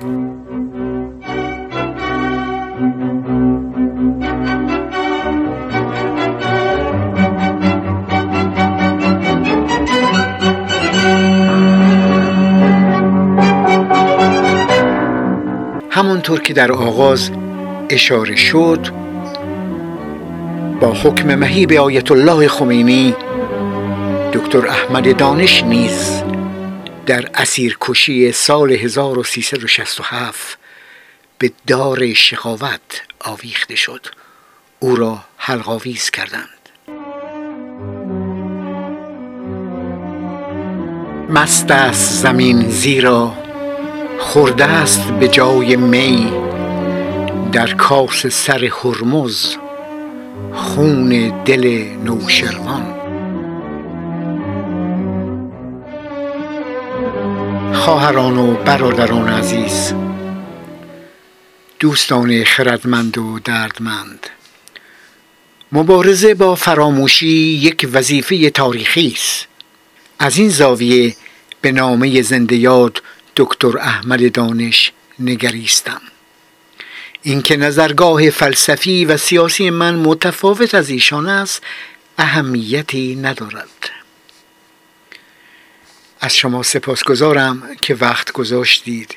همانطور 15.90 16.42
که 16.42 16.54
در 16.54 16.72
آغاز 16.72 17.32
اشاره 17.90 18.36
شد 18.36 19.09
با 20.82 20.94
حکم 20.94 21.36
مهیب 21.36 21.74
آیت 21.74 22.12
الله 22.12 22.48
خمینی 22.48 23.16
دکتر 24.34 24.68
احمد 24.68 25.18
دانش 25.18 25.64
نیز 25.64 26.24
در 27.06 27.30
اسیرکشی 27.34 28.32
سال 28.32 28.72
1367 28.72 30.58
به 31.38 31.52
دار 31.68 32.14
شقاوت 32.14 33.02
آویخته 33.20 33.76
شد. 33.76 34.06
او 34.80 34.96
را 34.96 35.20
حلقاویز 35.38 36.10
کردند. 36.10 36.70
مست 41.30 41.72
است 41.72 42.22
زمین 42.22 42.70
زیرا 42.70 43.34
خورده 44.20 44.66
است 44.66 45.12
به 45.12 45.28
جای 45.28 45.76
می 45.76 46.34
در 47.52 47.74
کاس 47.74 48.28
سر 48.28 48.66
هرمز 48.66 49.56
خون 50.54 51.44
دل 51.44 51.86
نوشروان. 52.04 53.00
خواهران 57.74 58.38
و 58.38 58.54
برادران 58.54 59.28
عزیز 59.28 59.94
دوستان 61.80 62.44
خردمند 62.44 63.18
و 63.18 63.40
دردمند 63.40 64.28
مبارزه 65.72 66.34
با 66.34 66.56
فراموشی 66.56 67.28
یک 67.28 67.90
وظیفه 67.94 68.50
تاریخی 68.50 69.14
است. 69.16 69.48
از 70.20 70.38
این 70.38 70.50
زاویه 70.50 71.16
به 71.62 71.72
نامه 71.72 72.22
زنده 72.22 72.56
یاد 72.56 73.02
دکتر 73.36 73.78
احمد 73.78 74.32
دانش 74.32 74.92
نگریستم. 75.20 76.02
اینکه 77.22 77.58
نظرگاه 77.58 78.30
فلسفی 78.30 79.06
و 79.06 79.18
سیاسی 79.18 79.70
من 79.70 79.96
متفاوت 79.96 80.76
از 80.76 80.90
ایشان 80.90 81.28
است 81.30 81.64
اهمیتی 82.18 83.16
ندارد. 83.16 83.90
از 86.22 86.36
شما 86.36 86.64
سپاسگزارم 86.64 87.64
که 87.82 87.96
وقت 87.96 88.32
گذاشتید 88.32 89.16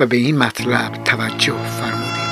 و 0.00 0.06
به 0.06 0.16
این 0.16 0.38
مطلب 0.38 1.04
توجه 1.04 1.56
فرمودید. 1.80 2.28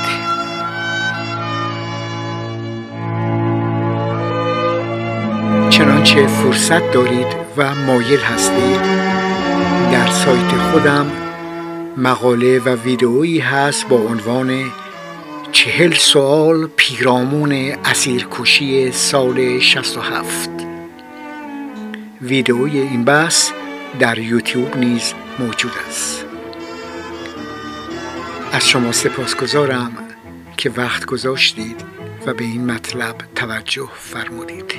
چنانچه 5.71 6.27
فرصت 6.27 6.93
دارید 6.93 7.27
و 7.57 7.75
مایل 7.75 8.21
هستید 8.21 8.83
در 9.93 10.11
سایت 10.11 10.57
خودم 10.71 11.13
مقاله 11.97 12.59
و 12.59 12.69
ویدئویی 12.69 13.39
هست 13.39 13.89
با 13.89 13.97
عنوان 13.97 14.73
چهل 15.57 15.95
سوال 15.95 16.67
پیرامون 16.67 17.53
اسیرکشی 17.85 18.93
سال 18.93 19.61
67 19.61 20.51
ویدئوی 22.23 22.79
این 22.79 23.05
بحث 23.05 23.51
در 23.99 24.19
یوتیوب 24.19 24.77
نیز 24.77 25.15
موجود 25.39 25.73
است. 25.89 26.25
از 28.53 28.69
شما 28.69 28.93
سپاسگزارم 28.93 29.93
که 30.57 30.71
وقت 30.71 31.05
گذاشتید 31.05 31.85
و 32.27 32.35
به 32.35 32.45
این 32.45 32.71
مطلب 32.71 33.17
توجه 33.35 33.89
فرمودید. 33.95 34.75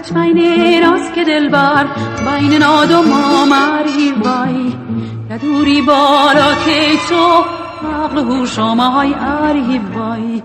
مطمئن 0.00 0.82
راست 0.82 1.14
که 1.14 1.24
دلبر 1.24 1.86
بین 2.24 2.54
ناد 2.54 2.90
و 2.90 3.02
مامری 3.02 4.12
وای 4.12 4.74
ندوری 5.30 5.82
بالا 5.82 6.54
که 6.64 6.96
تو 7.08 7.44
عقل 7.88 8.18
هوش 8.18 8.58
های 8.58 9.14
اری 9.14 9.80
وای. 9.94 10.42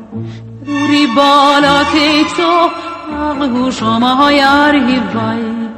ندوری 0.62 1.08
بالا 1.16 1.84
که 1.84 2.24
تو 2.38 2.70
عقل 3.16 3.50
هوش 3.50 3.80
های 3.80 4.42
اری 4.42 5.02
وای. 5.14 5.75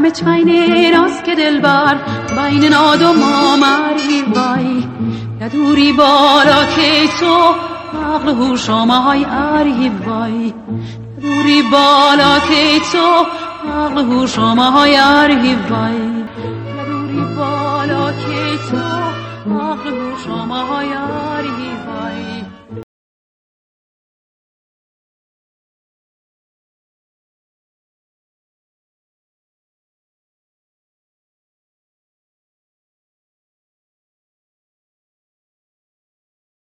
مطمئن 0.00 0.92
راست 0.94 1.24
که 1.24 1.34
دلبر 1.34 1.96
بین 2.36 2.74
و 2.74 3.12
مامری 3.12 4.22
وای 4.34 4.84
ندوری 5.40 5.92
بالا 5.92 6.64
که 6.76 7.08
تو 7.20 7.54
عقل 7.98 8.28
هوش 8.28 8.68
های 8.68 9.24
اری 9.24 9.88
وای 10.06 10.54
ندوری 11.18 11.62
بالا 11.62 12.38
که 12.38 12.80
تو 12.92 13.26
عقل 13.70 14.04
هوش 14.04 14.38
های 14.38 14.96
اری 14.96 15.54
وای 15.70 15.98
ندوری 16.78 17.34
بالا 17.36 18.12
که 18.12 18.58
تو 18.70 18.76
عقل 19.54 19.90
هوش 19.90 20.26
های 20.50 20.88
اری 20.92 21.89